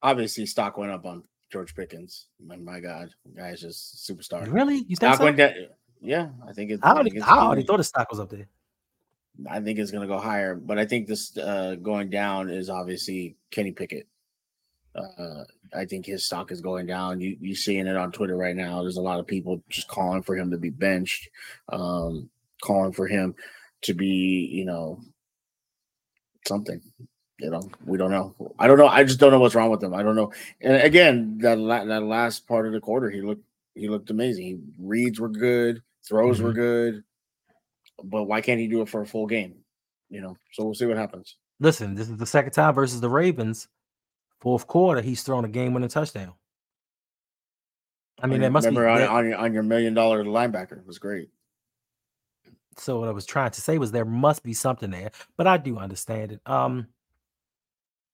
[0.02, 2.26] Obviously, stock went up on George Pickens.
[2.44, 4.50] My, my God, guy's just superstar.
[4.52, 4.76] Really?
[4.76, 5.24] You think Stock so?
[5.24, 5.52] went down.
[6.00, 6.82] Yeah, I think it's.
[6.84, 8.48] I already, it's I already thought the stock was up there.
[9.48, 12.68] I think it's going to go higher, but I think this uh, going down is
[12.70, 14.06] obviously Kenny Pickett.
[14.94, 17.20] Uh, I think his stock is going down.
[17.20, 18.82] You you seeing it on Twitter right now.
[18.82, 21.28] There's a lot of people just calling for him to be benched,
[21.68, 22.30] um,
[22.62, 23.34] calling for him
[23.82, 25.00] to be, you know,
[26.46, 26.80] something.
[27.38, 28.34] You know, we don't know.
[28.58, 28.88] I don't know.
[28.88, 29.94] I just don't know what's wrong with him.
[29.94, 30.32] I don't know.
[30.60, 34.44] And again, that la- that last part of the quarter, he looked he looked amazing.
[34.44, 37.04] He reads were good, throws were good,
[38.02, 39.54] but why can't he do it for a full game?
[40.10, 41.36] You know, so we'll see what happens.
[41.60, 43.68] Listen, this is the second time versus the Ravens.
[44.40, 46.32] Fourth quarter, he's thrown a game-winning touchdown.
[48.20, 48.68] I mean, On that must be.
[48.76, 51.30] remember on, that- on your on your million dollar linebacker it was great.
[52.76, 55.56] so what I was trying to say was there must be something there, but I
[55.56, 56.40] do understand it.
[56.46, 56.88] Um,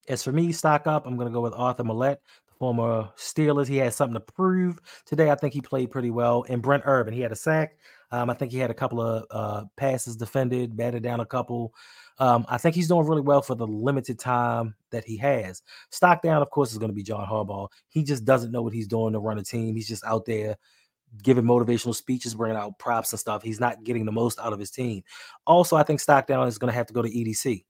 [0.08, 3.66] as for me, stock up, I'm going to go with Arthur Maulet, the former Steelers.
[3.66, 5.30] He has something to prove today.
[5.30, 6.44] I think he played pretty well.
[6.48, 7.76] And Brent Urban, he had a sack.
[8.10, 11.74] Um, I think he had a couple of uh, passes defended, batted down a couple.
[12.18, 15.62] Um, I think he's doing really well for the limited time that he has.
[15.90, 17.68] Stock down, of course, is going to be John Harbaugh.
[17.88, 19.74] He just doesn't know what he's doing to run a team.
[19.74, 20.56] He's just out there
[21.22, 23.42] giving motivational speeches, bringing out props and stuff.
[23.42, 25.02] He's not getting the most out of his team.
[25.46, 27.64] Also, I think Stockdown is going to have to go to EDC.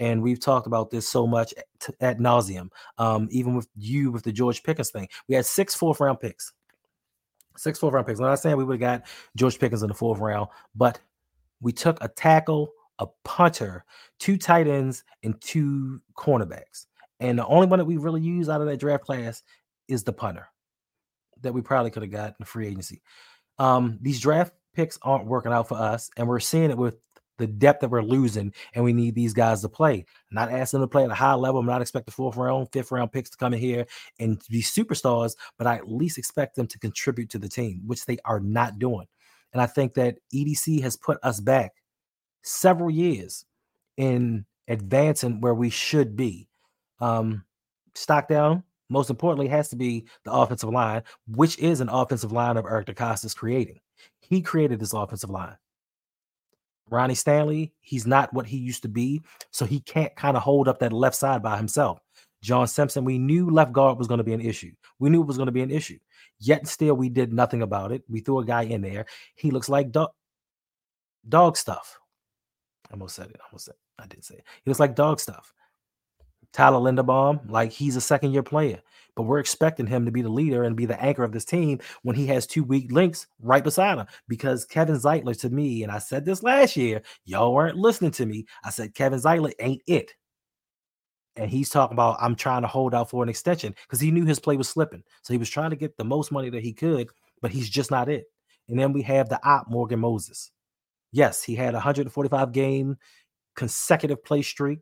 [0.00, 2.68] And we've talked about this so much at, at nauseum.
[2.98, 6.52] Um, even with you with the George Pickens thing, we had six fourth round picks.
[7.56, 8.18] Six fourth round picks.
[8.18, 11.00] I'm not saying we would have got George Pickens in the fourth round, but
[11.60, 13.84] we took a tackle, a punter,
[14.18, 16.86] two tight ends, and two cornerbacks.
[17.20, 19.42] And the only one that we really use out of that draft class
[19.88, 20.48] is the punter
[21.42, 23.02] that we probably could have got in free agency.
[23.58, 26.96] Um, these draft picks aren't working out for us, and we're seeing it with
[27.38, 30.04] the depth that we're losing, and we need these guys to play.
[30.30, 31.60] I'm not asking them to play at a high level.
[31.60, 33.86] I'm not expecting fourth round, fifth round picks to come in here
[34.20, 38.04] and be superstars, but I at least expect them to contribute to the team, which
[38.06, 39.06] they are not doing.
[39.52, 41.72] And I think that EDC has put us back
[42.44, 43.44] several years
[43.96, 46.48] in advancing where we should be.
[47.00, 47.44] Um,
[47.94, 52.56] stock down, most importantly, has to be the offensive line, which is an offensive line
[52.56, 53.80] of Eric DeCosta's creating.
[54.20, 55.56] He created this offensive line.
[56.90, 60.68] Ronnie Stanley, he's not what he used to be, so he can't kind of hold
[60.68, 61.98] up that left side by himself.
[62.42, 64.72] John Simpson, we knew left guard was going to be an issue.
[64.98, 65.98] We knew it was going to be an issue.
[66.38, 68.02] Yet still, we did nothing about it.
[68.06, 69.06] We threw a guy in there.
[69.34, 70.10] He looks like dog,
[71.26, 71.98] dog stuff.
[72.94, 73.40] Almost said it.
[73.50, 74.44] Almost said I didn't say it.
[74.62, 75.52] He looks like dog stuff.
[76.52, 78.80] Tyler Linderbaum, like he's a second year player,
[79.16, 81.80] but we're expecting him to be the leader and be the anchor of this team
[82.02, 84.06] when he has two weak links right beside him.
[84.28, 88.26] Because Kevin Zeitler, to me, and I said this last year, y'all weren't listening to
[88.26, 88.46] me.
[88.62, 90.14] I said Kevin Zeitler ain't it.
[91.34, 94.24] And he's talking about I'm trying to hold out for an extension because he knew
[94.24, 95.02] his play was slipping.
[95.22, 97.08] So he was trying to get the most money that he could,
[97.42, 98.26] but he's just not it.
[98.68, 100.52] And then we have the op Morgan Moses.
[101.14, 102.96] Yes, he had a 145 game
[103.54, 104.80] consecutive play streak.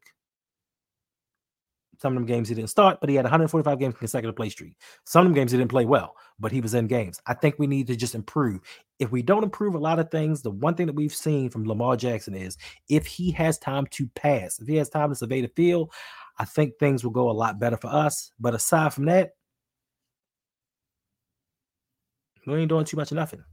[1.98, 4.74] Some of them games he didn't start, but he had 145 games consecutive play streak.
[5.04, 7.20] Some of them games he didn't play well, but he was in games.
[7.26, 8.62] I think we need to just improve.
[8.98, 11.66] If we don't improve a lot of things, the one thing that we've seen from
[11.66, 12.56] Lamar Jackson is
[12.88, 15.92] if he has time to pass, if he has time to survey the field,
[16.38, 18.32] I think things will go a lot better for us.
[18.40, 19.32] But aside from that,
[22.46, 23.44] we ain't doing too much of nothing.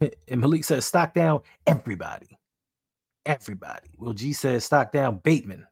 [0.00, 2.38] And Malik says, stock down everybody.
[3.26, 3.90] Everybody.
[3.98, 5.66] Well, G says, stock down Bateman.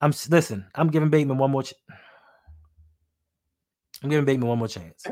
[0.00, 0.66] I'm listen.
[0.74, 1.62] I'm giving Bateman one more.
[1.62, 1.74] Ch-
[4.02, 5.02] I'm giving Bateman one more chance.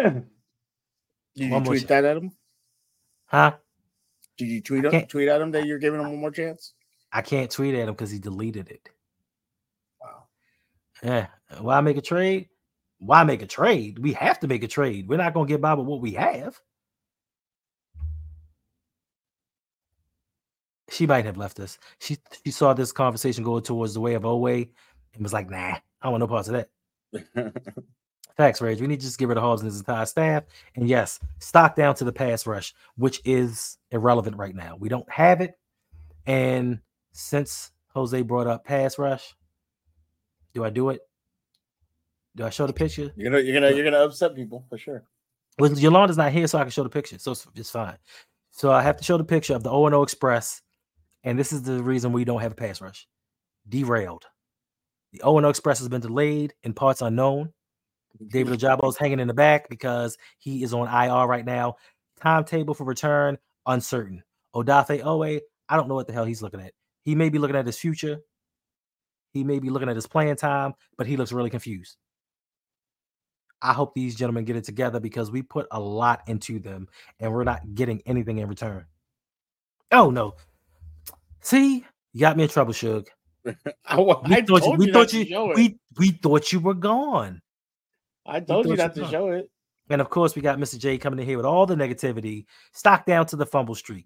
[1.38, 2.32] Did you One tweet that at him?
[3.26, 3.54] Huh?
[4.38, 6.72] Did you tweet him, tweet at him that you're giving him one more chance?
[7.12, 8.88] I can't tweet at him because he deleted it.
[10.00, 10.24] Wow.
[11.02, 11.26] Yeah.
[11.60, 12.48] Why make a trade?
[12.98, 13.98] Why make a trade?
[13.98, 15.08] We have to make a trade.
[15.08, 16.58] We're not gonna get by with what we have.
[20.90, 21.78] She might have left us.
[21.98, 24.68] She she saw this conversation go towards the way of Oweh
[25.14, 27.52] and was like, nah, I want no parts of that.
[28.36, 28.80] Facts, Rage.
[28.80, 30.44] We need to just get rid of Hobbs and his entire staff.
[30.76, 34.76] And yes, stock down to the pass rush, which is irrelevant right now.
[34.78, 35.58] We don't have it.
[36.24, 36.78] And
[37.10, 39.34] since Jose brought up pass rush,
[40.54, 41.00] do I do it?
[42.36, 43.12] Do I show the picture?
[43.16, 45.02] you're gonna you're gonna you're gonna upset people for sure.
[45.58, 47.18] Well, Yolanda's not here, so I can show the picture.
[47.18, 47.96] So it's, it's fine.
[48.52, 50.62] So I have to show the picture of the O and O Express,
[51.28, 53.06] and this is the reason we don't have a pass rush.
[53.68, 54.24] Derailed.
[55.12, 57.52] The O and O Express has been delayed in parts unknown.
[58.28, 58.66] David mm-hmm.
[58.66, 61.76] Ojabo's hanging in the back because he is on IR right now.
[62.22, 64.22] Timetable for return uncertain.
[64.56, 66.72] Odafe Oweh, I don't know what the hell he's looking at.
[67.04, 68.20] He may be looking at his future.
[69.34, 71.98] He may be looking at his playing time, but he looks really confused.
[73.60, 76.88] I hope these gentlemen get it together because we put a lot into them
[77.20, 78.86] and we're not getting anything in return.
[79.92, 80.34] Oh no.
[81.48, 81.82] See,
[82.12, 83.06] you got me in trouble, Suge.
[83.46, 83.54] I,
[83.92, 87.40] oh, We I thought you, we thought you, we, we thought you were gone.
[88.26, 89.08] I told you not to were.
[89.08, 89.50] show it.
[89.88, 90.78] And of course, we got Mr.
[90.78, 92.44] J coming in here with all the negativity,
[92.74, 94.04] stock down to the fumble streak.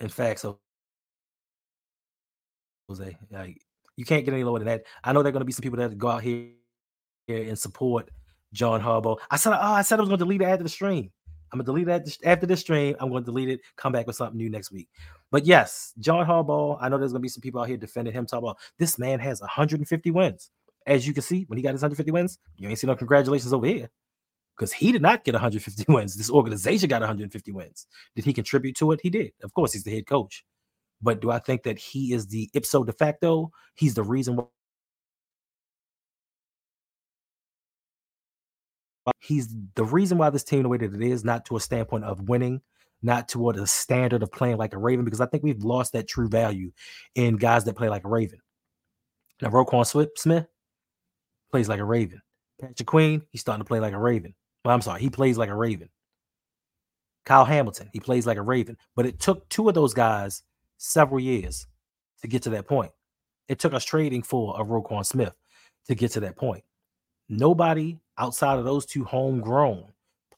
[0.00, 0.58] In fact, so
[2.88, 3.62] Jose, like
[3.96, 4.86] you can't get any lower than that.
[5.04, 6.48] I know there are going to be some people that go out here
[7.28, 8.10] and support
[8.52, 9.18] John Harbaugh.
[9.30, 11.12] I said, oh, I said I was going to delete it after the stream.
[11.52, 12.96] I'm gonna delete that after this stream.
[13.00, 13.60] I'm to delete it.
[13.76, 14.88] Come back with something new next week.
[15.30, 16.78] But yes, John Harbaugh.
[16.80, 18.26] I know there's to be some people out here defending him.
[18.26, 20.50] Talking about this man has 150 wins.
[20.86, 23.52] As you can see, when he got his 150 wins, you ain't see no congratulations
[23.52, 23.90] over here
[24.56, 26.16] because he did not get 150 wins.
[26.16, 27.86] This organization got 150 wins.
[28.16, 29.00] Did he contribute to it?
[29.02, 29.32] He did.
[29.42, 30.44] Of course, he's the head coach.
[31.00, 33.52] But do I think that he is the ipso de facto?
[33.74, 34.40] He's the reason
[39.20, 42.04] He's the reason why this team the way that it is, not to a standpoint
[42.04, 42.60] of winning,
[43.02, 46.08] not toward a standard of playing like a Raven, because I think we've lost that
[46.08, 46.72] true value
[47.14, 48.40] in guys that play like a Raven.
[49.40, 49.86] Now, Roquan
[50.16, 50.46] Smith
[51.50, 52.20] plays like a Raven.
[52.60, 54.34] Patrick Queen, he's starting to play like a Raven.
[54.64, 55.88] Well, I'm sorry, he plays like a Raven.
[57.24, 58.76] Kyle Hamilton, he plays like a Raven.
[58.96, 60.42] But it took two of those guys
[60.78, 61.66] several years
[62.22, 62.90] to get to that point.
[63.48, 65.34] It took us trading for a Roquan Smith
[65.86, 66.64] to get to that point.
[67.28, 69.84] Nobody outside of those two homegrown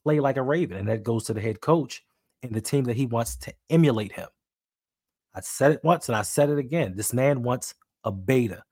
[0.03, 2.03] play like a Raven, and that goes to the head coach
[2.43, 4.29] and the team that he wants to emulate him.
[5.35, 6.95] I said it once and I said it again.
[6.97, 7.75] This man wants
[8.05, 8.65] a beta.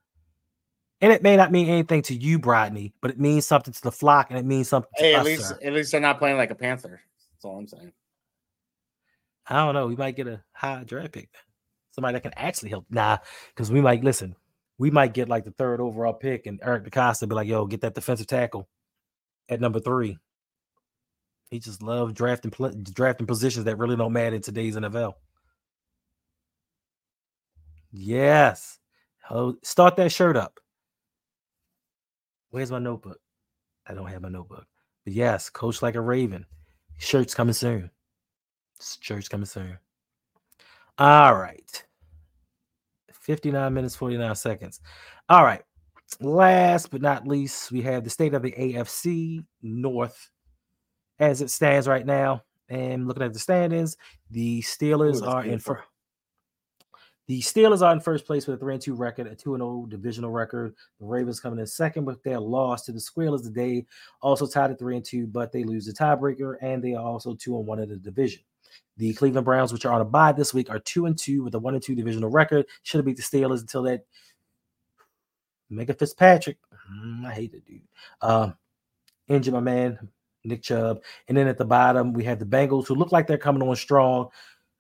[1.00, 3.92] And it may not mean anything to you, Brodney, but it means something to the
[3.92, 5.20] flock and it means something to Hey, us.
[5.20, 5.58] at least sir.
[5.62, 7.00] at least they're not playing like a panther.
[7.32, 7.92] That's all I'm saying.
[9.46, 9.86] I don't know.
[9.86, 11.30] We might get a high draft pick.
[11.92, 12.86] Somebody that can actually help.
[12.90, 13.18] Nah,
[13.54, 14.34] because we might listen.
[14.78, 17.80] We might get like the third overall pick, and Eric DeCosta be like, "Yo, get
[17.80, 18.68] that defensive tackle
[19.48, 20.18] at number three.
[21.50, 22.52] He just loves drafting
[22.92, 25.14] drafting positions that really don't matter in today's NFL.
[27.90, 28.78] Yes.
[29.62, 30.60] Start that shirt up.
[32.50, 33.18] Where's my notebook?
[33.86, 34.66] I don't have my notebook.
[35.04, 36.44] But yes, coach like a Raven.
[36.98, 37.90] Shirt's coming soon.
[39.00, 39.78] Shirt's coming soon.
[40.98, 41.84] All right.
[43.12, 44.80] 59 minutes, 49 seconds.
[45.28, 45.62] All right.
[46.20, 50.30] Last but not least, we have the state of the AFC North
[51.18, 52.42] as it stands right now.
[52.68, 53.96] And looking at the standings,
[54.30, 55.76] the Steelers that's are in beautiful.
[55.76, 55.84] for
[57.26, 59.62] The Steelers are in first place with a 3 and 2 record, a 2 and
[59.62, 60.74] 0 divisional record.
[61.00, 63.86] The Ravens coming in second with their loss to the Squealers today,
[64.20, 67.34] also tied at 3 and 2, but they lose the tiebreaker, and they are also
[67.34, 68.42] 2 and 1 in the division.
[68.98, 71.54] The Cleveland Browns, which are on a bye this week, are 2 and 2 with
[71.54, 72.66] a 1 and 2 divisional record.
[72.82, 74.04] Should have beat the Steelers until that
[75.70, 76.58] Minkah Fitzpatrick.
[76.92, 77.82] mm, I hate that dude.
[78.20, 78.56] Um,
[79.28, 79.98] injured my man,
[80.44, 81.02] Nick Chubb.
[81.28, 83.76] And then at the bottom, we have the Bengals who look like they're coming on
[83.76, 84.28] strong.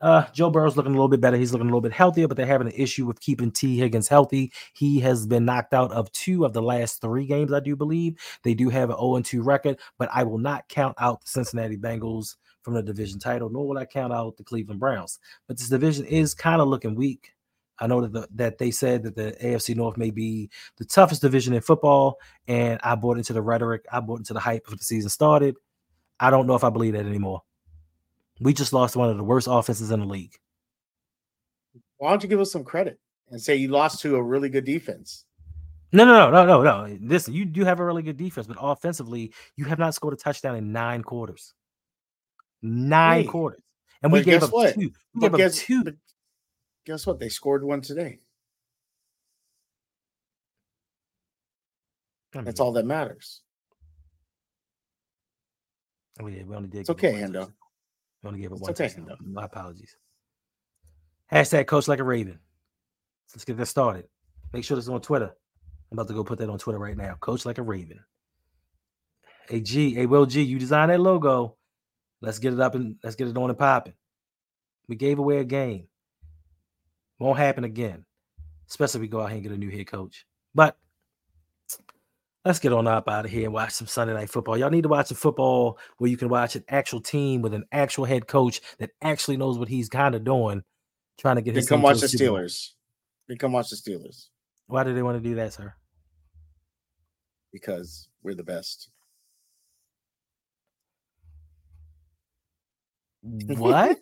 [0.00, 1.36] Uh, Joe Burrow's looking a little bit better.
[1.36, 4.08] He's looking a little bit healthier, but they're having an issue with keeping Tee Higgins
[4.08, 4.52] healthy.
[4.72, 8.14] He has been knocked out of two of the last three games, I do believe.
[8.44, 11.76] They do have an 0 2 record, but I will not count out the Cincinnati
[11.76, 15.18] Bengals from the division title, nor will I count out the Cleveland Browns.
[15.48, 17.32] But this division is kind of looking weak.
[17.80, 21.22] I know that the, that they said that the AFC North may be the toughest
[21.22, 23.84] division in football, and I bought into the rhetoric.
[23.92, 25.56] I bought into the hype before the season started.
[26.20, 27.42] I don't know if I believe that anymore.
[28.40, 30.34] We just lost one of the worst offenses in the league.
[31.98, 32.98] Why don't you give us some credit
[33.30, 35.24] and say you lost to a really good defense?
[35.92, 36.98] No, no, no, no, no, no.
[37.00, 40.16] Listen, you do have a really good defense, but offensively, you have not scored a
[40.16, 41.54] touchdown in nine quarters.
[42.60, 43.62] Nine Wait, quarters,
[44.02, 44.74] and we but gave guess up what?
[44.74, 44.80] two.
[44.80, 45.96] We But gave up guess, two.
[46.88, 47.20] Guess what?
[47.20, 48.18] They scored one today.
[52.34, 53.42] I mean, That's all that matters.
[56.18, 56.48] Oh, we did.
[56.48, 56.80] We only did.
[56.80, 57.52] It's okay, one Hendo.
[58.22, 59.06] We only gave It's one okay, touchdown.
[59.06, 59.26] Hendo.
[59.26, 59.96] My apologies.
[61.30, 62.38] Hashtag coach like a raven.
[63.34, 64.06] Let's get that started.
[64.54, 65.30] Make sure this is on Twitter.
[65.92, 67.16] I'm about to go put that on Twitter right now.
[67.20, 68.00] Coach like a raven.
[69.46, 71.56] Hey G, hey Will G, you designed that logo.
[72.22, 73.94] Let's get it up and let's get it on and popping.
[74.88, 75.88] We gave away a game.
[77.18, 78.04] Won't happen again.
[78.68, 80.26] Especially if we go out here and get a new head coach.
[80.54, 80.76] But
[82.44, 84.56] let's get on up out of here and watch some Sunday night football.
[84.56, 87.64] Y'all need to watch some football where you can watch an actual team with an
[87.72, 90.62] actual head coach that actually knows what he's kind of doing,
[91.18, 92.06] trying to get Then his come watch the.
[92.06, 92.72] Steelers.
[93.26, 94.28] Then come watch the Steelers
[94.66, 95.74] Why do they want to do that, sir?
[97.52, 98.90] because we're the best.
[103.22, 103.98] What?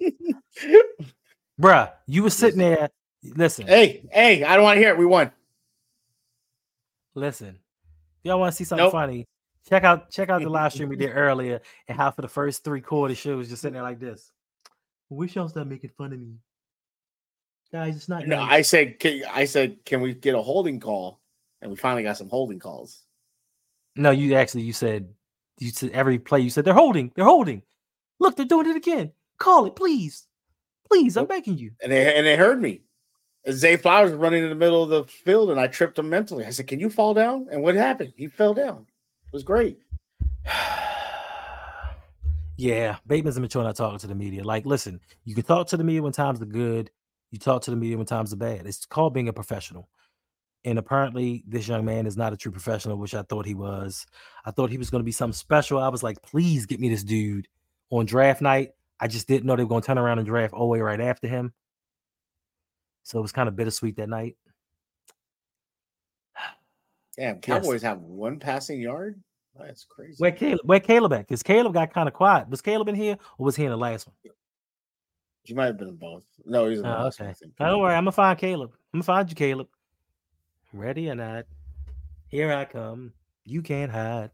[1.61, 2.91] Bruh, you were sitting there.
[3.35, 4.99] Listen, hey, hey, I don't want to hear it.
[4.99, 5.31] We won.
[7.15, 7.59] listen.
[8.25, 8.93] Y'all want to see something Nope.
[8.93, 9.27] funny,
[9.69, 12.65] check out check out the live stream we did earlier and how for the first
[12.65, 14.33] three quarters she was just sitting there like this.
[15.09, 16.35] Wish y'all stop making fun of me.
[17.73, 18.53] Guys, it's not No, nice.
[18.53, 21.21] I said, can, I said, can we get a holding call?
[21.63, 23.03] And we finally got some holding calls.
[23.97, 25.09] No, you actually you said
[25.59, 27.63] you said every play you said they're holding, they're holding.
[28.19, 29.13] Look, they're doing it again.
[29.39, 30.27] Call it, please.
[30.91, 31.73] Please, I'm begging you.
[31.83, 32.83] And they and they heard me.
[33.51, 36.45] Zay Flowers was running in the middle of the field, and I tripped him mentally.
[36.45, 38.13] I said, "Can you fall down?" And what happened?
[38.17, 38.87] He fell down.
[39.27, 39.79] It was great.
[42.57, 44.43] yeah, Bateman's immature not talking to the media.
[44.43, 46.91] Like, listen, you can talk to the media when times are good.
[47.31, 48.67] You talk to the media when times are bad.
[48.67, 49.89] It's called being a professional.
[50.65, 54.05] And apparently, this young man is not a true professional, which I thought he was.
[54.45, 55.79] I thought he was going to be something special.
[55.79, 57.47] I was like, please get me this dude
[57.91, 58.71] on draft night.
[58.99, 61.29] I just didn't know they were going to turn around and draft Oweh right after
[61.29, 61.53] him.
[63.07, 64.37] So it was kind of bittersweet that night.
[67.17, 69.23] Damn, Cowboys have one passing yard.
[69.57, 70.17] That's crazy.
[70.19, 70.61] Where Caleb?
[70.65, 71.21] Where Caleb at?
[71.21, 72.49] Because Caleb got kind of quiet.
[72.49, 74.17] Was Caleb in here or was he in the last one?
[75.45, 76.25] You might have been in both.
[76.45, 77.33] No, he's in the Oh, last okay.
[77.33, 77.55] Think.
[77.57, 78.73] Don't worry, I'm gonna find Caleb.
[78.93, 79.69] I'm gonna find you, Caleb.
[80.73, 81.47] Ready or not,
[82.27, 83.13] here I come.
[83.45, 84.31] You can't hide.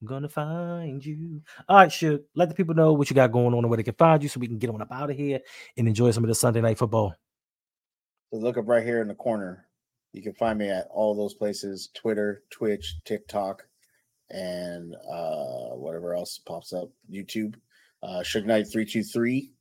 [0.00, 1.42] I'm gonna find you.
[1.68, 2.24] All right, shoot.
[2.36, 4.28] Let the people know what you got going on and where they can find you,
[4.28, 5.40] so we can get on up out of here
[5.76, 7.16] and enjoy some of the Sunday night football.
[8.32, 9.66] So look up right here in the corner.
[10.14, 13.62] You can find me at all those places: Twitter, Twitch, TikTok,
[14.30, 16.88] and uh, whatever else pops up.
[17.12, 17.56] YouTube,
[18.02, 19.52] uh, Suge Knight three two three,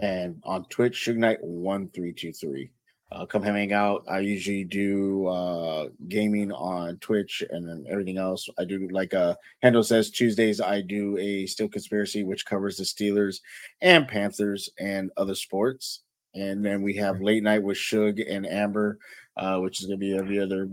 [0.00, 2.70] and on Twitch, Suge Knight one three two three.
[3.12, 4.04] Uh, come hang out.
[4.08, 8.48] I usually do uh, gaming on Twitch and then everything else.
[8.58, 10.62] I do like uh, Handle says Tuesdays.
[10.62, 13.40] I do a Steel Conspiracy, which covers the Steelers
[13.82, 16.02] and Panthers and other sports.
[16.34, 18.98] And then we have late night with Suge and Amber,
[19.36, 20.68] uh, which is going to be every other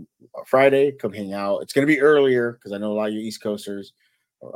[0.46, 0.92] Friday.
[0.92, 1.62] Come hang out.
[1.62, 3.92] It's going to be earlier because I know a lot of you East Coasters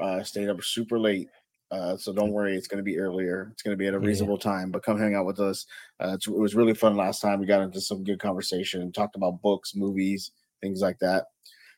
[0.01, 1.29] uh, stayed up super late.
[1.73, 3.49] Uh, so don't worry, it's going to be earlier.
[3.53, 4.07] It's going to be at a Yeah.
[4.07, 4.71] reasonable time.
[4.71, 5.67] But come hang out with us.
[5.99, 7.41] Uh, it's, it was really fun last time.
[7.41, 11.25] We got into some good conversation and talked about books, movies, things like that.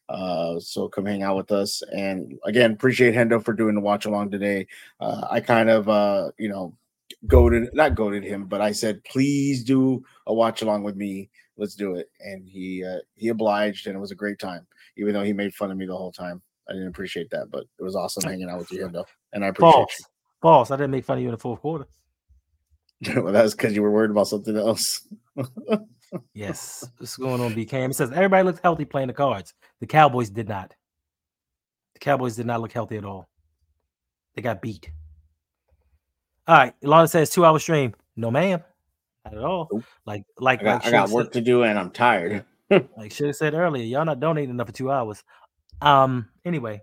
[0.08, 1.80] Uh, so come hang out with us.
[1.96, 4.66] And again, appreciate Hendo for doing the watch along today.
[5.00, 6.76] Uh, I kind of, uh, you know,
[7.26, 11.30] goaded, not goaded him, but I said, please do a watch along with me.
[11.56, 12.10] Let's do it.
[12.20, 14.66] And he uh, he obliged, and it was a great time.
[14.96, 17.64] Even though he made fun of me the whole time, I didn't appreciate that, but
[17.78, 19.04] it was awesome hanging out with you, Hendo.
[19.32, 20.02] And I appreciate False,
[20.42, 20.70] false.
[20.70, 21.86] I didn't make fun of you in the fourth quarter.
[23.00, 23.22] you.
[23.22, 25.06] well, that's because you were worried about something else.
[26.32, 27.90] Yes, what's going on, B Cam?
[27.90, 29.52] It says everybody looked healthy playing the cards.
[29.80, 30.72] The Cowboys did not.
[31.94, 33.28] The Cowboys did not look healthy at all.
[34.34, 34.90] They got beat.
[36.46, 37.94] All right, Ilana says two hour stream.
[38.16, 38.62] No, ma'am,
[39.24, 39.68] not at all.
[39.72, 39.84] Nope.
[40.06, 42.44] Like, like, I got, like I got work said- to do and I'm tired.
[42.96, 45.22] like should have said earlier, y'all not donating enough for two hours.
[45.80, 46.82] Um, anyway,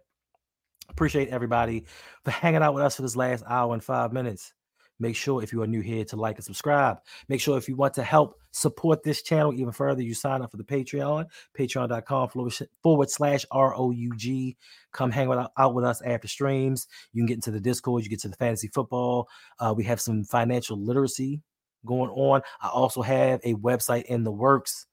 [0.89, 1.85] appreciate everybody
[2.23, 4.53] for hanging out with us for this last hour and five minutes.
[5.01, 6.97] Make sure if you are new here to like and subscribe.
[7.27, 10.51] Make sure if you want to help support this channel even further, you sign up
[10.51, 11.25] for the Patreon,
[11.57, 12.29] patreon.com
[12.83, 14.55] forward slash ROUG.
[14.91, 16.87] Come hang out with us after streams.
[17.13, 19.27] You can get into the Discord, you get to the fantasy football.
[19.59, 21.41] Uh, we have some financial literacy
[21.83, 22.43] going on.
[22.61, 24.85] I also have a website in the works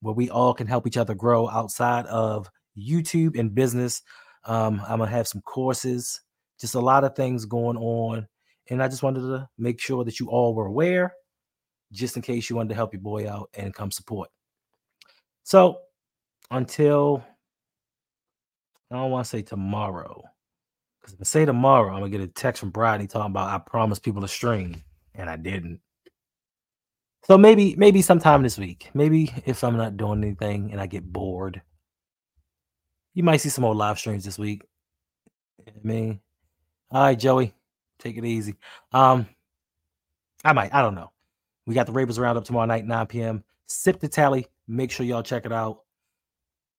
[0.00, 2.48] where we all can help each other grow outside of
[2.78, 4.02] YouTube and business.
[4.44, 6.20] Um, I'm gonna have some courses,
[6.60, 8.28] just a lot of things going on,
[8.70, 11.14] and I just wanted to make sure that you all were aware,
[11.92, 14.30] just in case you wanted to help your boy out and come support.
[15.42, 15.78] So
[16.50, 17.24] until
[18.90, 20.22] I don't want to say tomorrow,
[21.00, 23.58] because if I say tomorrow, I'm gonna get a text from Bradley talking about I
[23.58, 24.82] promised people a stream,
[25.14, 25.80] and I didn't.
[27.24, 28.90] So maybe maybe sometime this week.
[28.94, 31.60] Maybe if I'm not doing anything and I get bored,
[33.14, 34.62] you might see some more live streams this week.
[35.66, 36.20] I mean,
[36.90, 37.54] all right, Joey,
[38.00, 38.56] take it easy.
[38.92, 39.26] Um,
[40.44, 40.74] I might.
[40.74, 41.12] I don't know.
[41.66, 43.44] We got the Ravens roundup tomorrow night, 9 p.m.
[43.66, 44.46] Sip the tally.
[44.66, 45.80] Make sure y'all check it out.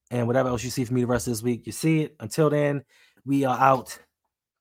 [0.10, 2.16] And whatever else you see from me the rest of this week, you see it.
[2.20, 2.84] Until then,
[3.26, 3.98] we are out.